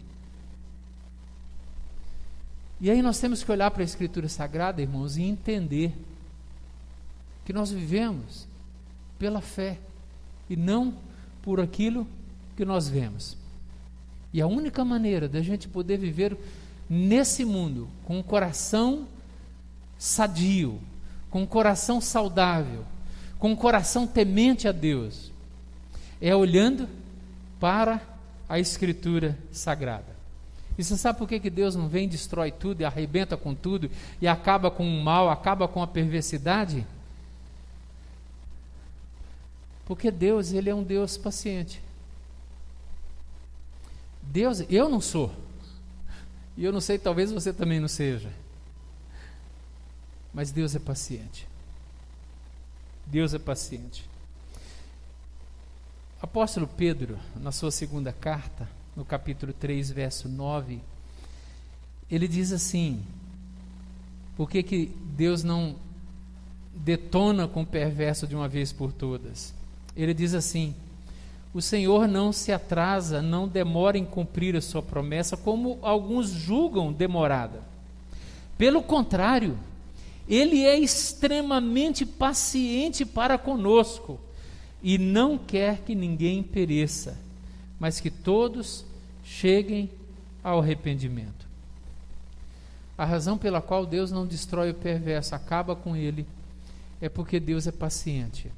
E 2.78 2.90
aí 2.90 3.00
nós 3.00 3.18
temos 3.18 3.42
que 3.42 3.50
olhar 3.50 3.70
para 3.70 3.82
a 3.82 3.84
Escritura 3.84 4.28
Sagrada, 4.28 4.82
irmãos, 4.82 5.16
e 5.16 5.22
entender 5.22 5.94
que 7.46 7.54
nós 7.54 7.70
vivemos 7.70 8.46
pela 9.18 9.40
fé 9.40 9.78
e 10.50 10.56
não 10.56 10.92
por 11.40 11.60
aquilo 11.60 12.06
que 12.56 12.64
nós 12.64 12.88
vemos. 12.88 13.36
E 14.32 14.42
a 14.42 14.46
única 14.46 14.84
maneira 14.84 15.28
da 15.28 15.40
gente 15.40 15.68
poder 15.68 15.96
viver 15.96 16.36
nesse 16.88 17.44
mundo 17.44 17.88
com 18.04 18.18
um 18.18 18.22
coração 18.22 19.06
sadio, 19.96 20.80
com 21.30 21.42
um 21.42 21.46
coração 21.46 22.00
saudável, 22.00 22.84
com 23.38 23.52
um 23.52 23.56
coração 23.56 24.06
temente 24.06 24.66
a 24.66 24.72
Deus, 24.72 25.30
é 26.20 26.34
olhando 26.34 26.88
para 27.58 28.00
a 28.48 28.58
Escritura 28.58 29.38
Sagrada. 29.52 30.10
E 30.76 30.82
você 30.82 30.96
sabe 30.96 31.18
por 31.18 31.28
que, 31.28 31.38
que 31.38 31.50
Deus 31.50 31.76
não 31.76 31.88
vem, 31.88 32.08
destrói 32.08 32.50
tudo 32.50 32.80
e 32.80 32.84
arrebenta 32.84 33.36
com 33.36 33.54
tudo 33.54 33.90
e 34.20 34.26
acaba 34.26 34.70
com 34.70 34.84
o 34.84 35.02
mal, 35.02 35.28
acaba 35.28 35.68
com 35.68 35.82
a 35.82 35.86
perversidade? 35.86 36.86
Porque 39.90 40.08
Deus, 40.08 40.52
ele 40.52 40.70
é 40.70 40.74
um 40.74 40.84
Deus 40.84 41.18
paciente. 41.18 41.82
Deus, 44.22 44.60
eu 44.70 44.88
não 44.88 45.00
sou. 45.00 45.34
E 46.56 46.64
eu 46.64 46.70
não 46.70 46.80
sei, 46.80 46.96
talvez 46.96 47.32
você 47.32 47.52
também 47.52 47.80
não 47.80 47.88
seja. 47.88 48.32
Mas 50.32 50.52
Deus 50.52 50.76
é 50.76 50.78
paciente. 50.78 51.44
Deus 53.04 53.34
é 53.34 53.38
paciente. 53.40 54.08
Apóstolo 56.22 56.68
Pedro, 56.68 57.18
na 57.34 57.50
sua 57.50 57.72
segunda 57.72 58.12
carta, 58.12 58.70
no 58.94 59.04
capítulo 59.04 59.52
3, 59.52 59.90
verso 59.90 60.28
9, 60.28 60.80
ele 62.08 62.28
diz 62.28 62.52
assim: 62.52 63.04
Por 64.36 64.48
que, 64.48 64.62
que 64.62 64.86
Deus 65.16 65.42
não 65.42 65.74
detona 66.76 67.48
com 67.48 67.62
o 67.62 67.66
perverso 67.66 68.24
de 68.24 68.36
uma 68.36 68.46
vez 68.46 68.72
por 68.72 68.92
todas? 68.92 69.58
Ele 69.96 70.14
diz 70.14 70.34
assim: 70.34 70.74
O 71.52 71.60
Senhor 71.60 72.06
não 72.06 72.32
se 72.32 72.52
atrasa, 72.52 73.20
não 73.20 73.48
demora 73.48 73.98
em 73.98 74.04
cumprir 74.04 74.56
a 74.56 74.60
sua 74.60 74.82
promessa, 74.82 75.36
como 75.36 75.78
alguns 75.82 76.30
julgam 76.30 76.92
demorada. 76.92 77.62
Pelo 78.56 78.82
contrário, 78.82 79.58
ele 80.28 80.64
é 80.64 80.78
extremamente 80.78 82.06
paciente 82.06 83.04
para 83.04 83.36
conosco 83.36 84.20
e 84.82 84.96
não 84.96 85.36
quer 85.36 85.78
que 85.78 85.94
ninguém 85.94 86.42
pereça, 86.42 87.18
mas 87.78 88.00
que 88.00 88.10
todos 88.10 88.84
cheguem 89.24 89.90
ao 90.42 90.60
arrependimento. 90.60 91.48
A 92.96 93.04
razão 93.04 93.38
pela 93.38 93.62
qual 93.62 93.86
Deus 93.86 94.12
não 94.12 94.26
destrói 94.26 94.70
o 94.70 94.74
perverso, 94.74 95.34
acaba 95.34 95.74
com 95.74 95.96
ele, 95.96 96.26
é 97.00 97.08
porque 97.08 97.40
Deus 97.40 97.66
é 97.66 97.72
paciente. 97.72 98.52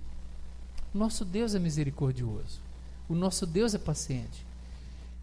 Nosso 0.95 1.25
Deus 1.25 1.55
é 1.55 1.59
misericordioso. 1.59 2.61
O 3.09 3.15
nosso 3.15 3.47
Deus 3.47 3.75
é 3.75 3.79
paciente. 3.79 4.45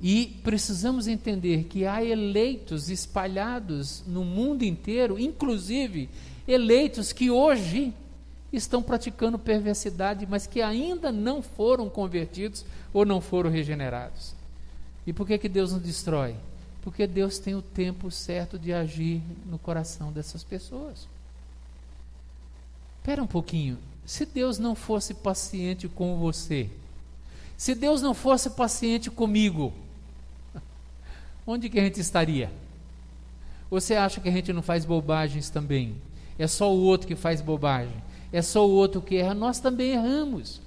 E 0.01 0.39
precisamos 0.43 1.07
entender 1.07 1.65
que 1.65 1.85
há 1.85 2.03
eleitos 2.03 2.89
espalhados 2.89 4.03
no 4.07 4.23
mundo 4.23 4.63
inteiro, 4.63 5.19
inclusive 5.19 6.09
eleitos 6.47 7.11
que 7.11 7.29
hoje 7.29 7.93
estão 8.51 8.81
praticando 8.81 9.37
perversidade, 9.37 10.25
mas 10.27 10.47
que 10.47 10.61
ainda 10.61 11.11
não 11.11 11.41
foram 11.41 11.89
convertidos 11.89 12.65
ou 12.93 13.05
não 13.05 13.19
foram 13.21 13.49
regenerados. 13.49 14.33
E 15.05 15.13
por 15.13 15.27
que, 15.27 15.37
que 15.37 15.49
Deus 15.49 15.71
não 15.71 15.79
destrói? 15.79 16.35
Porque 16.81 17.05
Deus 17.05 17.37
tem 17.37 17.55
o 17.55 17.61
tempo 17.61 18.09
certo 18.09 18.57
de 18.57 18.73
agir 18.73 19.21
no 19.45 19.59
coração 19.59 20.11
dessas 20.11 20.43
pessoas. 20.43 21.07
Espera 22.99 23.21
um 23.21 23.27
pouquinho, 23.27 23.77
se 24.09 24.25
Deus 24.25 24.57
não 24.57 24.73
fosse 24.73 25.13
paciente 25.13 25.87
com 25.87 26.17
você, 26.17 26.67
se 27.55 27.75
Deus 27.75 28.01
não 28.01 28.15
fosse 28.15 28.49
paciente 28.49 29.11
comigo, 29.11 29.71
onde 31.45 31.69
que 31.69 31.79
a 31.79 31.83
gente 31.83 32.01
estaria? 32.01 32.51
Você 33.69 33.93
acha 33.93 34.19
que 34.19 34.27
a 34.27 34.31
gente 34.31 34.51
não 34.51 34.63
faz 34.63 34.83
bobagens 34.83 35.51
também? 35.51 35.95
É 36.39 36.47
só 36.47 36.73
o 36.73 36.81
outro 36.81 37.07
que 37.07 37.15
faz 37.15 37.39
bobagem. 37.39 37.93
É 38.33 38.41
só 38.41 38.67
o 38.67 38.71
outro 38.71 38.99
que 38.99 39.17
erra. 39.17 39.35
Nós 39.35 39.59
também 39.59 39.91
erramos. 39.91 40.59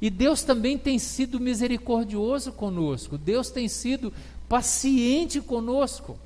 E 0.00 0.08
Deus 0.08 0.44
também 0.44 0.78
tem 0.78 0.96
sido 0.96 1.40
misericordioso 1.40 2.52
conosco. 2.52 3.18
Deus 3.18 3.50
tem 3.50 3.66
sido 3.66 4.12
paciente 4.48 5.40
conosco. 5.40 6.16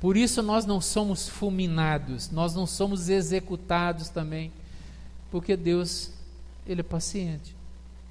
Por 0.00 0.16
isso 0.16 0.42
nós 0.42 0.66
não 0.66 0.80
somos 0.80 1.28
fulminados, 1.28 2.30
nós 2.30 2.54
não 2.54 2.66
somos 2.66 3.08
executados 3.08 4.08
também, 4.08 4.52
porque 5.30 5.56
Deus, 5.56 6.10
Ele 6.66 6.80
é 6.80 6.84
paciente, 6.84 7.56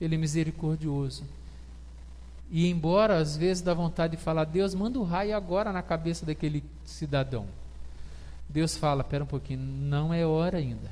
Ele 0.02 0.16
é 0.16 0.18
misericordioso. 0.18 1.24
E 2.52 2.70
embora 2.70 3.18
às 3.18 3.38
vezes 3.38 3.62
dá 3.62 3.74
vontade 3.74 4.18
de 4.18 4.24
falar, 4.24 4.46
Deus, 4.46 4.74
manda 4.74 5.00
o 5.00 5.04
um 5.04 5.06
raio 5.06 5.36
agora 5.36 5.72
na 5.72 5.82
cabeça 5.82 6.26
daquele 6.26 6.64
cidadão. 6.86 7.48
Deus 8.50 8.78
fala, 8.78 9.02
espera 9.02 9.24
um 9.24 9.28
pouquinho, 9.28 9.60
não 9.60 10.14
é 10.14 10.26
hora 10.26 10.58
ainda. 10.58 10.92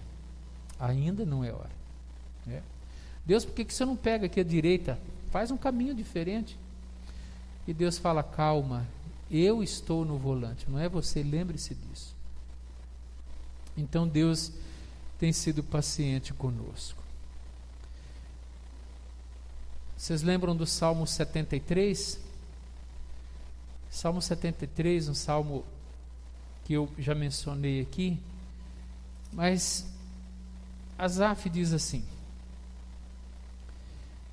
Ainda 0.80 1.26
não 1.26 1.44
é 1.44 1.52
hora. 1.52 1.70
É. 2.48 2.62
Deus, 3.26 3.46
por 3.46 3.54
que, 3.54 3.64
que 3.64 3.74
você 3.74 3.86
não 3.86 3.96
pega 3.96 4.26
aqui 4.26 4.40
à 4.40 4.44
direita? 4.44 5.00
Faz 5.32 5.50
um 5.50 5.58
caminho 5.58 5.94
diferente. 5.94 6.58
E 7.68 7.74
Deus 7.74 7.98
fala, 7.98 8.22
calma, 8.22 8.86
eu 9.34 9.64
estou 9.64 10.06
no 10.06 10.18
volante, 10.18 10.70
não 10.70 10.78
é 10.78 10.88
você, 10.88 11.24
lembre-se 11.24 11.74
disso. 11.74 12.14
Então 13.76 14.08
Deus 14.08 14.52
tem 15.18 15.34
sido 15.34 15.64
paciente 15.64 16.34
conosco. 16.34 17.02
Vocês 19.98 20.22
lembram 20.22 20.56
do 20.56 20.68
Salmo 20.68 21.08
73? 21.08 22.20
Salmo 23.90 24.22
73, 24.22 25.10
um 25.10 25.14
salmo 25.14 25.64
que 26.66 26.74
eu 26.74 26.90
já 26.98 27.16
mencionei 27.16 27.82
aqui, 27.82 28.20
mas 29.32 29.86
Asaf 30.98 31.50
diz 31.50 31.74
assim: 31.74 32.04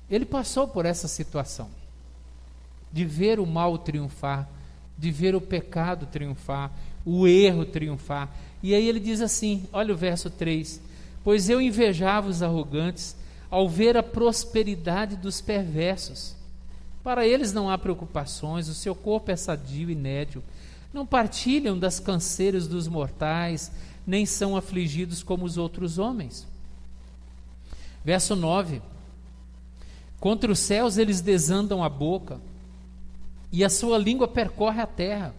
ele 0.09 0.25
passou 0.25 0.67
por 0.67 0.85
essa 0.85 1.07
situação 1.07 1.69
de 2.91 3.05
ver 3.05 3.39
o 3.39 3.45
mal 3.45 3.77
triunfar, 3.77 4.49
de 4.97 5.11
ver 5.11 5.35
o 5.35 5.41
pecado 5.41 6.05
triunfar, 6.05 6.71
o 7.05 7.27
erro 7.27 7.65
triunfar. 7.65 8.29
E 8.61 8.75
aí 8.75 8.87
ele 8.87 8.99
diz 8.99 9.21
assim: 9.21 9.65
olha 9.71 9.93
o 9.93 9.97
verso 9.97 10.29
3: 10.29 10.81
Pois 11.23 11.49
eu 11.49 11.61
invejava 11.61 12.29
os 12.29 12.41
arrogantes 12.41 13.15
ao 13.49 13.67
ver 13.67 13.97
a 13.97 14.03
prosperidade 14.03 15.15
dos 15.15 15.41
perversos. 15.41 16.35
Para 17.03 17.25
eles 17.25 17.51
não 17.51 17.69
há 17.69 17.77
preocupações, 17.77 18.67
o 18.67 18.73
seu 18.73 18.93
corpo 18.93 19.31
é 19.31 19.35
sadio 19.35 19.89
e 19.89 19.95
nédio. 19.95 20.43
Não 20.93 21.05
partilham 21.05 21.77
das 21.77 21.99
canseiras 21.99 22.67
dos 22.67 22.87
mortais, 22.87 23.71
nem 24.05 24.25
são 24.25 24.55
afligidos 24.55 25.23
como 25.23 25.45
os 25.45 25.57
outros 25.57 25.97
homens. 25.97 26.47
Verso 28.03 28.35
9: 28.35 28.81
Contra 30.19 30.51
os 30.51 30.59
céus 30.59 30.97
eles 30.97 31.21
desandam 31.21 31.83
a 31.83 31.89
boca, 31.89 32.39
e 33.51 33.63
a 33.63 33.69
sua 33.69 33.97
língua 33.97 34.27
percorre 34.27 34.81
a 34.81 34.87
terra. 34.87 35.35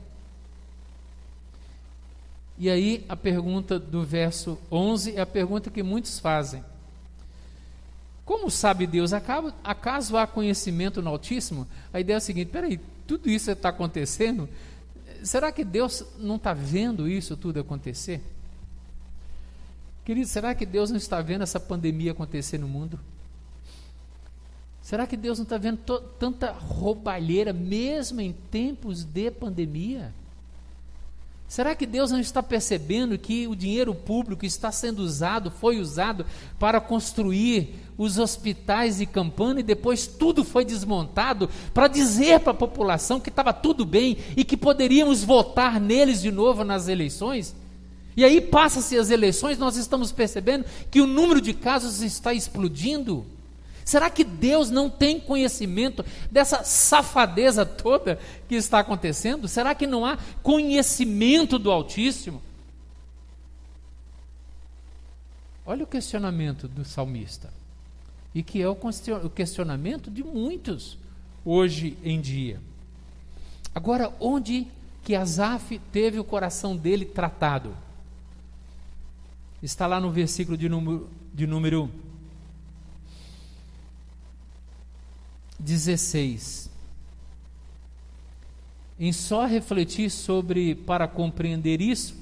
E 2.58 2.68
aí 2.68 3.04
a 3.08 3.16
pergunta 3.16 3.78
do 3.78 4.04
verso 4.04 4.58
11 4.70 5.16
é 5.16 5.20
a 5.20 5.26
pergunta 5.26 5.70
que 5.70 5.82
muitos 5.82 6.18
fazem. 6.18 6.64
Como 8.24 8.50
sabe 8.50 8.86
Deus? 8.86 9.12
Acaso 9.12 10.16
há 10.16 10.26
conhecimento 10.26 11.02
no 11.02 11.10
Altíssimo? 11.10 11.66
A 11.92 11.98
ideia 11.98 12.16
é 12.16 12.18
a 12.18 12.20
seguinte: 12.20 12.50
peraí, 12.50 12.78
tudo 13.06 13.28
isso 13.28 13.50
está 13.50 13.70
acontecendo? 13.70 14.48
Será 15.24 15.50
que 15.50 15.64
Deus 15.64 16.04
não 16.18 16.36
está 16.36 16.52
vendo 16.52 17.08
isso 17.08 17.36
tudo 17.36 17.58
acontecer? 17.60 18.22
Querido, 20.04 20.26
será 20.28 20.54
que 20.54 20.66
Deus 20.66 20.90
não 20.90 20.96
está 20.98 21.20
vendo 21.20 21.42
essa 21.42 21.60
pandemia 21.60 22.12
acontecer 22.12 22.58
no 22.58 22.68
mundo? 22.68 22.98
Será 24.82 25.06
que 25.06 25.16
Deus 25.16 25.38
não 25.38 25.44
está 25.44 25.56
vendo 25.56 25.78
tanta 26.18 26.50
roubalheira, 26.50 27.52
mesmo 27.52 28.20
em 28.20 28.32
tempos 28.50 29.04
de 29.04 29.30
pandemia? 29.30 30.12
Será 31.52 31.74
que 31.74 31.84
Deus 31.84 32.10
não 32.10 32.18
está 32.18 32.42
percebendo 32.42 33.18
que 33.18 33.46
o 33.46 33.54
dinheiro 33.54 33.94
público 33.94 34.46
está 34.46 34.72
sendo 34.72 35.00
usado, 35.00 35.50
foi 35.50 35.78
usado 35.78 36.24
para 36.58 36.80
construir 36.80 37.74
os 37.98 38.16
hospitais 38.18 38.96
de 38.96 39.06
Campana 39.06 39.60
e 39.60 39.62
depois 39.62 40.06
tudo 40.06 40.44
foi 40.44 40.64
desmontado 40.64 41.50
para 41.74 41.88
dizer 41.88 42.40
para 42.40 42.52
a 42.52 42.54
população 42.54 43.20
que 43.20 43.28
estava 43.28 43.52
tudo 43.52 43.84
bem 43.84 44.16
e 44.34 44.44
que 44.44 44.56
poderíamos 44.56 45.22
votar 45.22 45.78
neles 45.78 46.22
de 46.22 46.32
novo 46.32 46.64
nas 46.64 46.88
eleições? 46.88 47.54
E 48.16 48.24
aí 48.24 48.40
passa-se 48.40 48.96
as 48.96 49.10
eleições, 49.10 49.58
nós 49.58 49.76
estamos 49.76 50.10
percebendo 50.10 50.64
que 50.90 51.02
o 51.02 51.06
número 51.06 51.40
de 51.40 51.52
casos 51.52 52.00
está 52.00 52.32
explodindo. 52.32 53.26
Será 53.84 54.08
que 54.08 54.24
Deus 54.24 54.70
não 54.70 54.88
tem 54.88 55.18
conhecimento 55.18 56.04
dessa 56.30 56.62
safadeza 56.64 57.66
toda 57.66 58.18
que 58.48 58.54
está 58.54 58.78
acontecendo? 58.78 59.48
Será 59.48 59.74
que 59.74 59.86
não 59.86 60.06
há 60.06 60.18
conhecimento 60.42 61.58
do 61.58 61.70
Altíssimo? 61.70 62.40
Olha 65.64 65.84
o 65.84 65.86
questionamento 65.86 66.66
do 66.66 66.84
salmista, 66.84 67.50
e 68.34 68.42
que 68.42 68.60
é 68.60 68.68
o 68.68 68.76
questionamento 69.30 70.10
de 70.10 70.24
muitos 70.24 70.98
hoje 71.44 71.96
em 72.02 72.20
dia. 72.20 72.60
Agora, 73.74 74.12
onde 74.20 74.66
que 75.04 75.14
Asaf 75.14 75.78
teve 75.90 76.18
o 76.18 76.24
coração 76.24 76.76
dele 76.76 77.04
tratado? 77.04 77.76
Está 79.62 79.86
lá 79.86 80.00
no 80.00 80.10
versículo 80.10 80.56
de 80.56 80.68
número, 80.68 81.08
de 81.32 81.46
número 81.46 81.90
16. 85.62 86.70
Em 88.98 89.12
só 89.12 89.46
refletir 89.46 90.10
sobre 90.10 90.74
para 90.74 91.08
compreender 91.08 91.80
isso, 91.80 92.14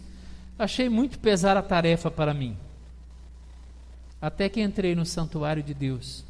achei 0.59 0.89
muito 0.89 1.19
pesar 1.19 1.57
a 1.57 1.63
tarefa 1.63 2.11
para 2.11 2.35
mim. 2.35 2.57
Até 4.21 4.49
que 4.49 4.61
entrei 4.61 4.95
no 4.95 5.07
santuário 5.07 5.63
de 5.63 5.73
Deus 5.73 6.25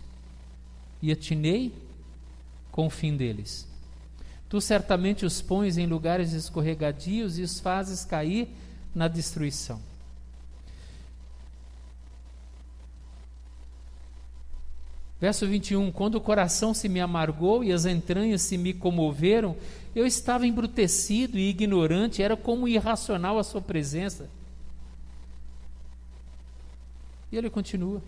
e 1.03 1.11
atinei 1.11 1.75
com 2.70 2.87
o 2.87 2.90
fim 2.90 3.16
deles. 3.16 3.68
Tu 4.49 4.61
certamente 4.61 5.27
os 5.27 5.42
pões 5.42 5.77
em 5.77 5.87
lugares 5.87 6.33
escorregadios 6.33 7.38
e 7.38 7.42
os 7.42 7.61
fazes 7.61 8.05
cair 8.05 8.49
na 8.94 9.09
destruição. 9.09 9.89
Verso 15.20 15.46
21: 15.46 15.92
Quando 15.92 16.14
o 16.14 16.20
coração 16.20 16.72
se 16.72 16.88
me 16.88 17.00
amargou 17.00 17.62
e 17.62 17.72
as 17.72 17.85
entranhas 17.85 18.40
se 18.40 18.56
me 18.56 18.72
comoveram, 18.72 19.54
eu 19.94 20.06
estava 20.06 20.46
embrutecido 20.46 21.38
e 21.38 21.50
ignorante, 21.50 22.22
era 22.22 22.37
como 22.37 22.66
irracional 22.66 23.38
a 23.38 23.44
sua 23.44 23.61
presença. 23.61 24.30
E 27.30 27.37
ele 27.37 27.50
continua. 27.50 28.02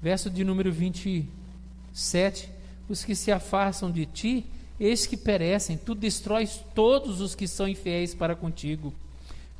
Verso 0.00 0.30
de 0.30 0.44
número 0.44 0.70
27: 0.70 2.48
Os 2.88 3.04
que 3.04 3.16
se 3.16 3.32
afastam 3.32 3.90
de 3.90 4.06
ti, 4.06 4.46
eis 4.78 5.04
que 5.04 5.16
perecem, 5.16 5.76
tu 5.76 5.96
destróis 5.96 6.62
todos 6.76 7.20
os 7.20 7.34
que 7.34 7.48
são 7.48 7.66
infiéis 7.66 8.14
para 8.14 8.36
contigo. 8.36 8.94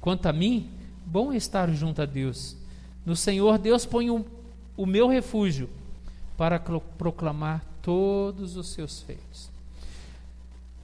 Quanto 0.01 0.27
a 0.27 0.33
mim, 0.33 0.71
bom 1.05 1.33
é 1.33 1.37
estar 1.37 1.69
junto 1.73 2.01
a 2.01 2.07
Deus. 2.07 2.57
No 3.05 3.17
Senhor 3.17 3.59
Deus 3.59 3.85
põe 3.85 4.09
o, 4.09 4.25
o 4.77 4.87
meu 4.87 5.09
refúgio 5.09 5.69
para 6.39 6.61
proclamar 6.61 7.65
todos 7.83 8.57
os 8.57 8.69
seus 8.69 9.03
feitos. 9.03 9.51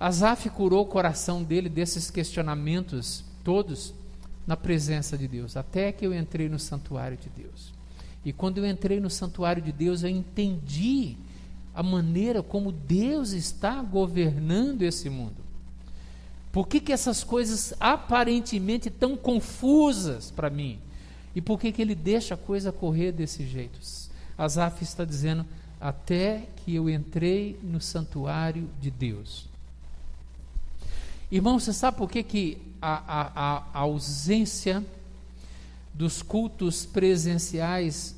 Asaf 0.01 0.51
curou 0.51 0.83
o 0.83 0.89
coração 0.89 1.45
dele 1.45 1.69
desses 1.69 2.11
questionamentos 2.11 3.25
todos 3.45 3.95
na 4.45 4.57
presença 4.57 5.17
de 5.17 5.29
Deus, 5.29 5.57
até 5.57 5.93
que 5.93 6.05
eu 6.05 6.13
entrei 6.13 6.49
no 6.49 6.59
santuário 6.59 7.17
de 7.17 7.29
Deus. 7.29 7.73
E 8.25 8.33
quando 8.33 8.59
eu 8.59 8.67
entrei 8.67 8.99
no 8.99 9.09
santuário 9.09 9.63
de 9.63 9.71
Deus, 9.71 10.03
eu 10.03 10.09
entendi 10.09 11.17
a 11.73 11.85
maneira 11.85 12.43
como 12.43 12.73
Deus 12.73 13.31
está 13.31 13.81
governando 13.81 14.83
esse 14.83 15.09
mundo. 15.09 15.37
Por 16.51 16.67
que, 16.67 16.81
que 16.81 16.93
essas 16.93 17.23
coisas 17.23 17.75
aparentemente 17.79 18.91
tão 18.91 19.17
confusas 19.17 20.33
para 20.33 20.51
mim? 20.51 20.81
E 21.35 21.41
por 21.41 21.61
que, 21.61 21.71
que 21.71 21.83
ele 21.83 21.95
deixa 21.95 22.35
a 22.35 22.39
coisa 22.39 22.73
correr 22.73 23.13
desse 23.13 23.47
jeito? 23.47 23.79
Asaf 24.37 24.83
está 24.83 25.05
dizendo: 25.05 25.47
até 25.81 26.49
que 26.57 26.75
eu 26.75 26.89
entrei 26.89 27.59
no 27.63 27.81
santuário 27.81 28.69
de 28.81 28.91
Deus. 28.91 29.47
Irmão, 31.31 31.59
você 31.59 31.73
sabe 31.73 31.97
por 31.97 32.11
que, 32.11 32.23
que 32.23 32.59
a, 32.81 33.23
a, 33.23 33.65
a 33.75 33.79
ausência 33.81 34.85
dos 35.93 36.23
cultos 36.23 36.87
presenciais 36.87 38.15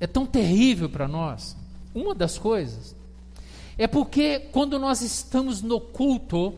é 0.00 0.06
tão 0.06 0.26
terrível 0.26 0.88
para 0.88 1.06
nós? 1.06 1.56
Uma 1.94 2.14
das 2.14 2.38
coisas 2.38 2.94
é 3.78 3.86
porque 3.86 4.38
quando 4.52 4.78
nós 4.78 5.00
estamos 5.00 5.62
no 5.62 5.80
culto, 5.80 6.54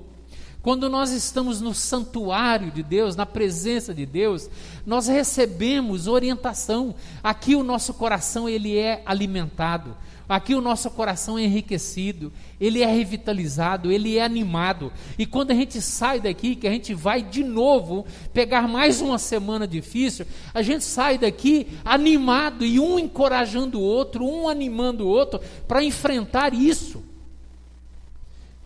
quando 0.65 0.89
nós 0.89 1.11
estamos 1.11 1.61
no 1.61 1.75
santuário 1.75 2.71
de 2.71 2.83
Deus, 2.83 3.15
na 3.15 3.27
presença 3.27 3.93
de 3.93 4.07
Deus, 4.07 4.49
nós 4.87 5.09
recebemos 5.09 6.09
orientação. 6.09 6.95
Aqui 7.23 7.55
o 7.55 7.63
nosso 7.63 7.93
coração 7.93 8.49
ele 8.49 8.79
é 8.79 9.03
alimentado. 9.05 9.95
Aqui 10.27 10.55
o 10.55 10.63
nosso 10.63 10.91
coração 10.91 11.39
é 11.39 11.43
enriquecido, 11.43 12.33
ele 12.59 12.83
é 12.83 12.87
revitalizado, 12.87 13.93
ele 13.93 14.17
é 14.17 14.25
animado. 14.25 14.91
E 15.19 15.27
quando 15.27 15.51
a 15.51 15.55
gente 15.55 15.83
sai 15.83 16.19
daqui, 16.19 16.57
que 16.57 16.67
a 16.67 16.71
gente 16.71 16.95
vai 16.95 17.21
de 17.21 17.45
novo 17.45 18.07
pegar 18.33 18.67
mais 18.67 19.03
uma 19.03 19.19
semana 19.19 19.69
difícil, 19.69 20.25
a 20.55 20.63
gente 20.63 20.83
sai 20.83 21.19
daqui 21.19 21.67
animado 21.85 22.65
e 22.65 22.81
um 22.81 22.99
encorajando 22.99 23.79
o 23.79 23.83
outro, 23.83 24.25
um 24.25 24.49
animando 24.49 25.05
o 25.05 25.09
outro 25.09 25.43
para 25.69 25.85
enfrentar 25.85 26.55
isso. 26.55 27.05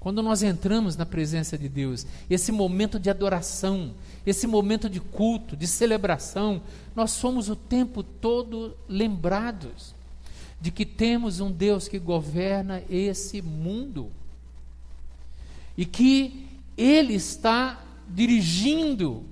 Quando 0.00 0.22
nós 0.22 0.42
entramos 0.42 0.96
na 0.96 1.04
presença 1.04 1.58
de 1.58 1.68
Deus, 1.68 2.06
esse 2.30 2.52
momento 2.52 2.98
de 2.98 3.10
adoração, 3.10 3.92
esse 4.24 4.46
momento 4.46 4.88
de 4.88 5.00
culto, 5.00 5.56
de 5.56 5.66
celebração, 5.66 6.62
nós 6.94 7.10
somos 7.10 7.48
o 7.48 7.56
tempo 7.56 8.02
todo 8.02 8.76
lembrados 8.88 9.94
de 10.60 10.70
que 10.70 10.84
temos 10.84 11.40
um 11.40 11.50
Deus 11.50 11.88
que 11.88 11.98
governa 11.98 12.82
esse 12.88 13.40
mundo 13.42 14.10
e 15.76 15.84
que 15.84 16.46
Ele 16.76 17.14
está 17.14 17.80
dirigindo 18.08 19.24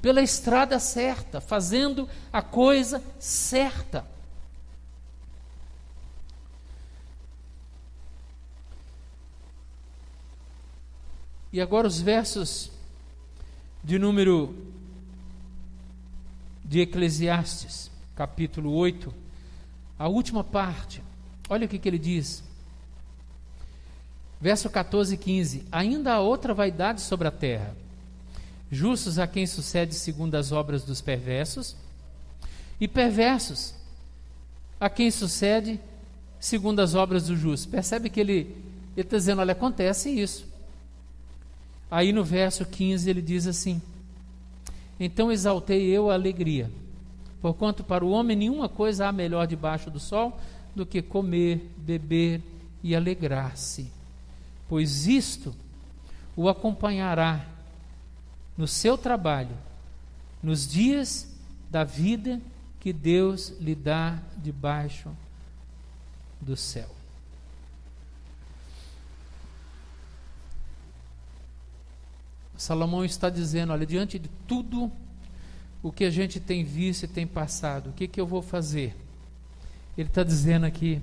pela 0.00 0.22
estrada 0.22 0.78
certa, 0.78 1.40
fazendo 1.40 2.08
a 2.32 2.40
coisa 2.40 3.02
certa. 3.18 4.06
E 11.52 11.60
agora 11.60 11.88
os 11.88 12.00
versos 12.00 12.70
de 13.82 13.98
número 13.98 14.54
de 16.64 16.80
Eclesiastes, 16.80 17.90
capítulo 18.14 18.72
8, 18.72 19.12
a 19.98 20.06
última 20.06 20.44
parte. 20.44 21.02
Olha 21.48 21.66
o 21.66 21.68
que, 21.68 21.78
que 21.78 21.88
ele 21.88 21.98
diz. 21.98 22.44
Verso 24.40 24.70
14 24.70 25.14
e 25.14 25.18
15: 25.18 25.64
Ainda 25.72 26.14
há 26.14 26.20
outra 26.20 26.54
vaidade 26.54 27.00
sobre 27.00 27.26
a 27.26 27.32
terra, 27.32 27.74
justos 28.70 29.18
a 29.18 29.26
quem 29.26 29.44
sucede 29.44 29.94
segundo 29.94 30.36
as 30.36 30.52
obras 30.52 30.84
dos 30.84 31.00
perversos, 31.00 31.74
e 32.80 32.86
perversos 32.86 33.74
a 34.78 34.88
quem 34.88 35.10
sucede 35.10 35.80
segundo 36.38 36.78
as 36.78 36.94
obras 36.94 37.26
do 37.26 37.36
justo. 37.36 37.68
Percebe 37.68 38.08
que 38.08 38.20
ele 38.20 38.56
está 38.96 39.16
dizendo: 39.16 39.40
olha, 39.40 39.52
acontece 39.52 40.08
isso. 40.08 40.49
Aí 41.90 42.12
no 42.12 42.22
verso 42.22 42.64
15 42.64 43.10
ele 43.10 43.20
diz 43.20 43.46
assim: 43.46 43.82
Então 44.98 45.32
exaltei 45.32 45.86
eu 45.86 46.10
a 46.10 46.14
alegria, 46.14 46.70
porquanto 47.40 47.82
para 47.82 48.04
o 48.04 48.10
homem 48.10 48.36
nenhuma 48.36 48.68
coisa 48.68 49.08
há 49.08 49.12
melhor 49.12 49.46
debaixo 49.46 49.90
do 49.90 49.98
sol 49.98 50.38
do 50.74 50.86
que 50.86 51.02
comer, 51.02 51.68
beber 51.76 52.40
e 52.82 52.94
alegrar-se, 52.94 53.90
pois 54.68 55.06
isto 55.06 55.54
o 56.36 56.48
acompanhará 56.48 57.44
no 58.56 58.68
seu 58.68 58.96
trabalho, 58.96 59.56
nos 60.42 60.66
dias 60.66 61.28
da 61.68 61.82
vida 61.82 62.40
que 62.78 62.92
Deus 62.92 63.50
lhe 63.60 63.74
dá 63.74 64.18
debaixo 64.38 65.10
do 66.40 66.56
céu. 66.56 66.99
Salomão 72.60 73.02
está 73.02 73.30
dizendo: 73.30 73.72
olha, 73.72 73.86
diante 73.86 74.18
de 74.18 74.28
tudo 74.46 74.92
o 75.82 75.90
que 75.90 76.04
a 76.04 76.10
gente 76.10 76.38
tem 76.38 76.62
visto 76.62 77.04
e 77.04 77.08
tem 77.08 77.26
passado, 77.26 77.88
o 77.88 77.92
que, 77.94 78.06
que 78.06 78.20
eu 78.20 78.26
vou 78.26 78.42
fazer? 78.42 78.94
Ele 79.96 80.08
está 80.08 80.22
dizendo 80.22 80.66
aqui: 80.66 81.00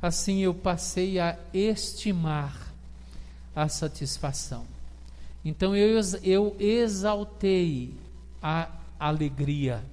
assim 0.00 0.38
eu 0.38 0.54
passei 0.54 1.18
a 1.18 1.36
estimar 1.52 2.72
a 3.56 3.68
satisfação. 3.68 4.64
Então 5.44 5.74
eu, 5.74 6.00
eu 6.22 6.54
exaltei 6.60 7.92
a 8.40 8.70
alegria. 9.00 9.84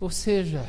Ou 0.00 0.08
seja, 0.08 0.60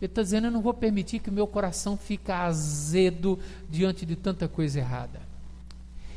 ele 0.00 0.06
está 0.06 0.22
dizendo: 0.22 0.46
eu 0.46 0.52
não 0.52 0.62
vou 0.62 0.74
permitir 0.74 1.18
que 1.18 1.28
o 1.28 1.32
meu 1.32 1.48
coração 1.48 1.96
fique 1.96 2.30
azedo 2.30 3.36
diante 3.68 4.06
de 4.06 4.14
tanta 4.14 4.46
coisa 4.46 4.78
errada. 4.78 5.28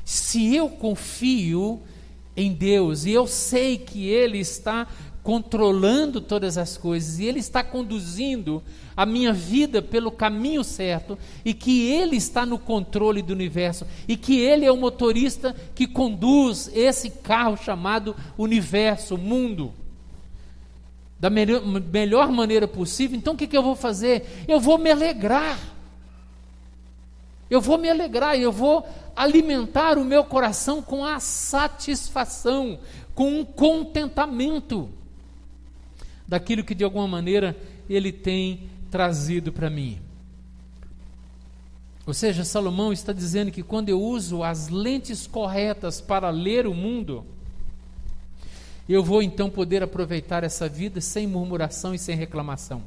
Se 0.04 0.56
eu 0.56 0.70
confio 0.70 1.82
em 2.36 2.54
Deus 2.54 3.06
e 3.06 3.12
eu 3.12 3.28
sei 3.28 3.78
que 3.78 4.08
Ele 4.08 4.40
está 4.40 4.88
controlando 5.24 6.20
todas 6.20 6.58
as 6.58 6.78
coisas 6.78 7.18
e 7.18 7.26
Ele 7.26 7.40
está 7.40 7.64
conduzindo 7.64 8.62
a 8.96 9.06
minha 9.06 9.32
vida 9.32 9.82
pelo 9.82 10.12
caminho 10.12 10.64
certo 10.64 11.18
e 11.46 11.54
que 11.54 11.90
Ele 11.90 12.18
está 12.18 12.46
no 12.46 12.60
controle 12.60 13.22
do 13.22 13.32
universo 13.34 13.88
e 14.08 14.18
que 14.18 14.40
Ele 14.40 14.66
é 14.66 14.72
o 14.72 14.78
motorista 14.78 15.56
que 15.74 15.88
conduz 15.88 16.70
esse 16.74 17.10
carro 17.10 17.56
chamado 17.56 18.16
universo, 18.38 19.18
mundo, 19.18 19.74
da 21.18 21.30
melhor, 21.30 22.30
maneira 22.30 22.68
possível. 22.68 23.18
Então 23.18 23.34
o 23.34 23.38
que, 23.38 23.48
que 23.48 23.58
eu 23.58 23.64
vou 23.64 23.78
fazer? 23.78 24.44
Eu 24.46 24.60
vou 24.60 24.78
me 24.78 24.92
alegrar. 24.92 25.58
Eu 27.50 27.62
vou 27.62 27.78
me 27.78 27.90
alegrar, 27.90 28.38
eu 28.38 28.52
vou 28.52 28.88
alimentar 29.16 29.98
o 29.98 30.04
meu 30.04 30.24
coração 30.24 30.82
com 30.82 31.06
a 31.06 31.20
satisfação, 31.20 32.80
com 33.14 33.40
um 33.40 33.46
contentamento 33.46 34.90
daquilo 36.28 36.64
que 36.64 36.74
de 36.74 36.84
alguma 36.84 37.08
maneira 37.08 37.56
ele 37.90 38.12
tem 38.12 38.70
trazido 38.90 39.52
para 39.52 39.70
mim. 39.70 40.00
Ou 42.06 42.14
seja, 42.14 42.44
Salomão 42.44 42.92
está 42.92 43.14
dizendo 43.14 43.52
que 43.52 43.64
quando 43.64 43.90
eu 43.90 44.02
uso 44.02 44.44
as 44.44 44.68
lentes 44.68 45.26
corretas 45.26 46.02
para 46.02 46.30
ler 46.30 46.68
o 46.68 46.74
mundo, 46.74 47.26
eu 48.90 49.02
vou 49.02 49.24
então 49.24 49.50
poder 49.50 49.82
aproveitar 49.82 50.44
essa 50.44 50.68
vida 50.68 51.00
sem 51.00 51.26
murmuração 51.26 51.94
e 51.94 52.00
sem 52.00 52.16
reclamação. 52.18 52.84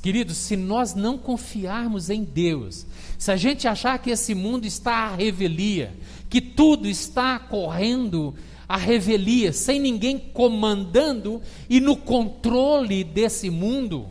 Queridos, 0.00 0.36
se 0.36 0.56
nós 0.56 0.94
não 0.94 1.18
confiarmos 1.18 2.08
em 2.08 2.22
Deus, 2.22 2.86
se 3.18 3.32
a 3.32 3.36
gente 3.36 3.66
achar 3.66 3.98
que 3.98 4.10
esse 4.10 4.32
mundo 4.32 4.64
está 4.64 5.08
à 5.08 5.14
revelia, 5.14 5.92
que 6.30 6.40
tudo 6.40 6.88
está 6.88 7.36
correndo 7.38 8.32
à 8.68 8.76
revelia, 8.76 9.52
sem 9.52 9.80
ninguém 9.80 10.20
comandando 10.20 11.42
e 11.68 11.80
no 11.80 11.96
controle 11.96 13.02
desse 13.02 13.50
mundo, 13.50 14.08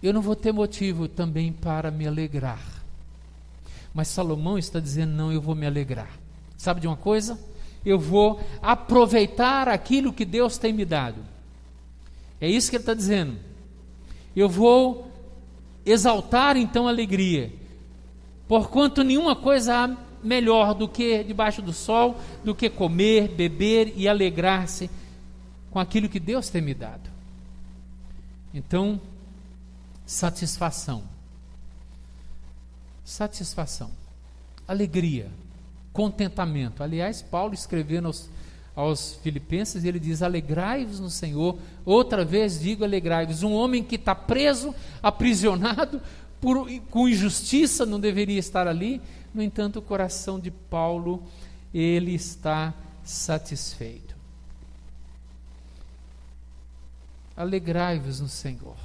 eu 0.00 0.12
não 0.12 0.22
vou 0.22 0.36
ter 0.36 0.52
motivo 0.52 1.08
também 1.08 1.52
para 1.52 1.90
me 1.90 2.06
alegrar. 2.06 2.84
Mas 3.92 4.06
Salomão 4.06 4.56
está 4.56 4.78
dizendo: 4.78 5.14
não, 5.14 5.32
eu 5.32 5.40
vou 5.40 5.56
me 5.56 5.66
alegrar. 5.66 6.16
Sabe 6.56 6.80
de 6.80 6.86
uma 6.86 6.96
coisa? 6.96 7.36
Eu 7.84 7.98
vou 7.98 8.40
aproveitar 8.62 9.68
aquilo 9.68 10.12
que 10.12 10.24
Deus 10.24 10.58
tem 10.58 10.72
me 10.72 10.84
dado. 10.84 11.24
É 12.40 12.48
isso 12.48 12.70
que 12.70 12.76
ele 12.76 12.82
está 12.82 12.94
dizendo 12.94 13.47
eu 14.38 14.48
vou 14.48 15.10
exaltar 15.84 16.56
então 16.56 16.86
a 16.86 16.90
alegria, 16.90 17.52
porquanto 18.46 19.02
nenhuma 19.02 19.34
coisa 19.34 19.84
há 19.84 19.96
melhor 20.22 20.74
do 20.74 20.88
que 20.88 21.24
debaixo 21.24 21.62
do 21.62 21.72
sol, 21.72 22.16
do 22.44 22.54
que 22.54 22.68
comer, 22.68 23.28
beber 23.28 23.92
e 23.96 24.08
alegrar-se 24.08 24.90
com 25.70 25.78
aquilo 25.78 26.08
que 26.08 26.20
Deus 26.20 26.48
tem 26.48 26.60
me 26.60 26.74
dado. 26.74 27.08
Então, 28.52 29.00
satisfação. 30.04 31.02
Satisfação. 33.04 33.90
Alegria. 34.66 35.30
Contentamento. 35.92 36.82
Aliás, 36.82 37.22
Paulo 37.22 37.54
escrevendo 37.54 38.06
aos 38.06 38.28
aos 38.78 39.14
Filipenses, 39.24 39.82
ele 39.82 39.98
diz: 39.98 40.22
Alegrai-vos 40.22 41.00
no 41.00 41.10
Senhor. 41.10 41.58
Outra 41.84 42.24
vez 42.24 42.60
digo: 42.60 42.84
alegrai-vos. 42.84 43.42
Um 43.42 43.52
homem 43.52 43.82
que 43.82 43.96
está 43.96 44.14
preso, 44.14 44.72
aprisionado, 45.02 46.00
por, 46.40 46.70
com 46.88 47.08
injustiça, 47.08 47.84
não 47.84 47.98
deveria 47.98 48.38
estar 48.38 48.68
ali. 48.68 49.02
No 49.34 49.42
entanto, 49.42 49.80
o 49.80 49.82
coração 49.82 50.38
de 50.38 50.52
Paulo, 50.52 51.24
ele 51.74 52.14
está 52.14 52.72
satisfeito. 53.02 54.14
Alegrai-vos 57.36 58.20
no 58.20 58.28
Senhor. 58.28 58.76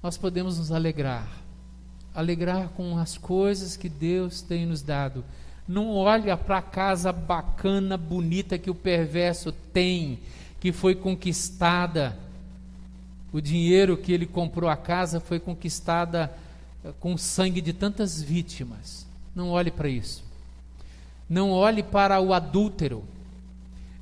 Nós 0.00 0.16
podemos 0.16 0.56
nos 0.56 0.70
alegrar, 0.70 1.28
alegrar 2.14 2.68
com 2.70 2.96
as 2.96 3.18
coisas 3.18 3.76
que 3.76 3.88
Deus 3.88 4.40
tem 4.40 4.66
nos 4.66 4.82
dado 4.82 5.24
não 5.66 5.94
olha 5.94 6.36
para 6.36 6.58
a 6.58 6.62
casa 6.62 7.12
bacana, 7.12 7.96
bonita 7.96 8.58
que 8.58 8.70
o 8.70 8.74
perverso 8.74 9.52
tem, 9.52 10.18
que 10.60 10.72
foi 10.72 10.94
conquistada. 10.94 12.16
O 13.32 13.40
dinheiro 13.40 13.96
que 13.96 14.12
ele 14.12 14.26
comprou 14.26 14.68
a 14.68 14.76
casa 14.76 15.20
foi 15.20 15.38
conquistada 15.38 16.32
eh, 16.84 16.92
com 17.00 17.14
o 17.14 17.18
sangue 17.18 17.60
de 17.60 17.72
tantas 17.72 18.20
vítimas. 18.20 19.06
Não 19.34 19.50
olhe 19.50 19.70
para 19.70 19.88
isso. 19.88 20.22
Não 21.28 21.50
olhe 21.50 21.82
para 21.82 22.20
o 22.20 22.34
adúltero. 22.34 23.04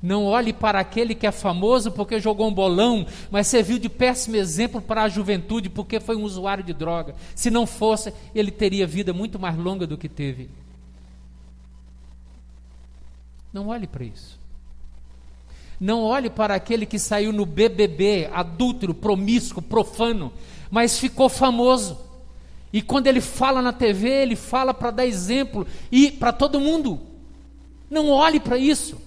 Não 0.01 0.25
olhe 0.25 0.51
para 0.51 0.79
aquele 0.79 1.13
que 1.13 1.27
é 1.27 1.31
famoso 1.31 1.91
porque 1.91 2.19
jogou 2.19 2.47
um 2.47 2.53
bolão, 2.53 3.05
mas 3.29 3.45
serviu 3.45 3.77
de 3.77 3.87
péssimo 3.87 4.35
exemplo 4.35 4.81
para 4.81 5.03
a 5.03 5.09
juventude 5.09 5.69
porque 5.69 5.99
foi 5.99 6.15
um 6.15 6.23
usuário 6.23 6.63
de 6.63 6.73
droga. 6.73 7.15
Se 7.35 7.51
não 7.51 7.67
fosse, 7.67 8.11
ele 8.33 8.49
teria 8.49 8.87
vida 8.87 9.13
muito 9.13 9.37
mais 9.37 9.55
longa 9.55 9.85
do 9.85 9.97
que 9.97 10.09
teve. 10.09 10.49
Não 13.53 13.67
olhe 13.67 13.87
para 13.87 14.05
isso. 14.05 14.39
Não 15.79 16.03
olhe 16.03 16.29
para 16.29 16.53
aquele 16.53 16.85
que 16.85 16.99
saiu 16.99 17.33
no 17.33 17.45
BBB, 17.45 18.29
adúltero, 18.31 18.93
promíscuo, 18.93 19.63
profano, 19.63 20.31
mas 20.69 20.99
ficou 20.99 21.27
famoso. 21.27 21.97
E 22.71 22.81
quando 22.81 23.07
ele 23.07 23.19
fala 23.19 23.61
na 23.61 23.73
TV, 23.73 24.07
ele 24.09 24.35
fala 24.35 24.73
para 24.73 24.91
dar 24.91 25.05
exemplo 25.05 25.65
e 25.91 26.11
para 26.11 26.31
todo 26.31 26.59
mundo. 26.59 26.99
Não 27.89 28.09
olhe 28.09 28.39
para 28.39 28.57
isso. 28.57 29.01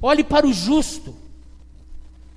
Olhe 0.00 0.24
para 0.24 0.46
o 0.46 0.52
justo. 0.52 1.14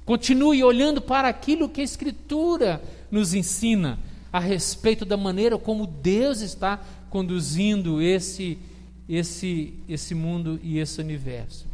Continue 0.04 0.64
olhando 0.64 1.02
para 1.02 1.28
aquilo 1.28 1.70
que 1.70 1.82
a 1.82 1.84
Escritura 1.84 2.82
nos 3.10 3.34
ensina 3.34 4.00
a 4.34 4.40
respeito 4.40 5.06
da 5.06 5.16
maneira 5.16 5.58
como 5.58 5.88
Deus 5.88 6.42
está 6.42 6.80
conduzindo 7.10 8.02
esse 8.02 8.60
esse, 9.08 9.74
esse 9.88 10.16
mundo 10.16 10.60
e 10.62 10.80
esse 10.80 11.00
universo. 11.00 11.66